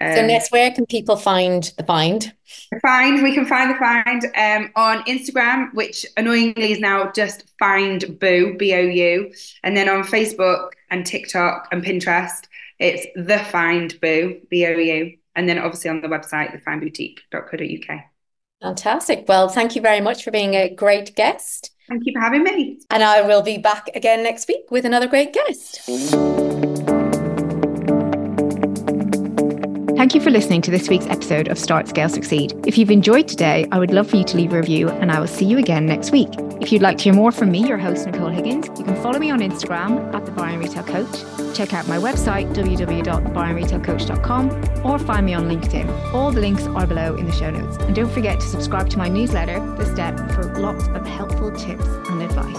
Um, 0.00 0.14
so, 0.14 0.26
Ness, 0.26 0.50
where 0.50 0.70
can 0.70 0.86
people 0.86 1.16
find 1.16 1.72
the 1.76 1.84
find? 1.84 2.32
The 2.70 2.80
find, 2.80 3.22
we 3.22 3.34
can 3.34 3.46
find 3.46 3.70
the 3.70 3.74
find 3.74 4.24
um, 4.36 4.70
on 4.76 5.02
Instagram, 5.04 5.74
which 5.74 6.06
annoyingly 6.16 6.72
is 6.72 6.78
now 6.78 7.10
just 7.10 7.50
find 7.58 8.18
bou, 8.20 8.56
B 8.56 8.74
O 8.74 8.80
U. 8.80 9.32
And 9.64 9.76
then 9.76 9.88
on 9.88 10.04
Facebook 10.04 10.70
and 10.90 11.04
TikTok 11.04 11.68
and 11.72 11.84
Pinterest, 11.84 12.44
it's 12.78 13.06
the 13.16 13.38
find 13.38 14.00
bou, 14.00 14.40
B 14.48 14.66
O 14.66 14.70
U. 14.70 15.16
And 15.34 15.48
then 15.48 15.58
obviously 15.58 15.90
on 15.90 16.00
the 16.00 16.08
website, 16.08 16.62
thefindboutique.co.uk. 16.64 18.00
Fantastic. 18.60 19.24
Well, 19.28 19.48
thank 19.48 19.76
you 19.76 19.82
very 19.82 20.00
much 20.00 20.24
for 20.24 20.30
being 20.30 20.54
a 20.54 20.68
great 20.72 21.14
guest. 21.14 21.70
Thank 21.88 22.02
you 22.06 22.12
for 22.12 22.20
having 22.20 22.42
me. 22.42 22.80
And 22.90 23.02
I 23.02 23.22
will 23.22 23.42
be 23.42 23.58
back 23.58 23.88
again 23.94 24.22
next 24.22 24.48
week 24.48 24.70
with 24.70 24.84
another 24.84 25.06
great 25.06 25.32
guest. 25.32 26.67
Thank 29.98 30.14
you 30.14 30.20
for 30.20 30.30
listening 30.30 30.62
to 30.62 30.70
this 30.70 30.88
week's 30.88 31.08
episode 31.08 31.48
of 31.48 31.58
Start 31.58 31.88
Scale 31.88 32.08
Succeed. 32.08 32.54
If 32.64 32.78
you've 32.78 32.92
enjoyed 32.92 33.26
today, 33.26 33.66
I 33.72 33.80
would 33.80 33.90
love 33.90 34.08
for 34.08 34.14
you 34.14 34.22
to 34.26 34.36
leave 34.36 34.52
a 34.52 34.58
review 34.58 34.88
and 34.88 35.10
I 35.10 35.18
will 35.18 35.26
see 35.26 35.44
you 35.44 35.58
again 35.58 35.86
next 35.86 36.12
week. 36.12 36.28
If 36.60 36.70
you'd 36.70 36.82
like 36.82 36.98
to 36.98 37.04
hear 37.04 37.14
more 37.14 37.32
from 37.32 37.50
me, 37.50 37.66
your 37.66 37.78
host, 37.78 38.06
Nicole 38.06 38.28
Higgins, 38.28 38.68
you 38.78 38.84
can 38.84 38.94
follow 39.02 39.18
me 39.18 39.32
on 39.32 39.40
Instagram 39.40 40.14
at 40.14 40.24
the 40.24 40.30
Buyer 40.30 40.52
and 40.52 40.62
Retail 40.62 40.84
Coach. 40.84 41.56
Check 41.56 41.74
out 41.74 41.88
my 41.88 41.96
website, 41.96 42.54
www.buyerandretailcoach.com, 42.54 44.86
or 44.86 45.00
find 45.00 45.26
me 45.26 45.34
on 45.34 45.48
LinkedIn. 45.48 46.14
All 46.14 46.30
the 46.30 46.42
links 46.42 46.62
are 46.62 46.86
below 46.86 47.16
in 47.16 47.26
the 47.26 47.32
show 47.32 47.50
notes. 47.50 47.76
And 47.78 47.96
don't 47.96 48.12
forget 48.12 48.38
to 48.38 48.46
subscribe 48.46 48.88
to 48.90 48.98
my 48.98 49.08
newsletter, 49.08 49.58
The 49.78 49.84
Step, 49.84 50.16
for 50.30 50.44
lots 50.60 50.86
of 50.86 51.04
helpful 51.08 51.50
tips 51.50 51.88
and 52.08 52.22
advice. 52.22 52.56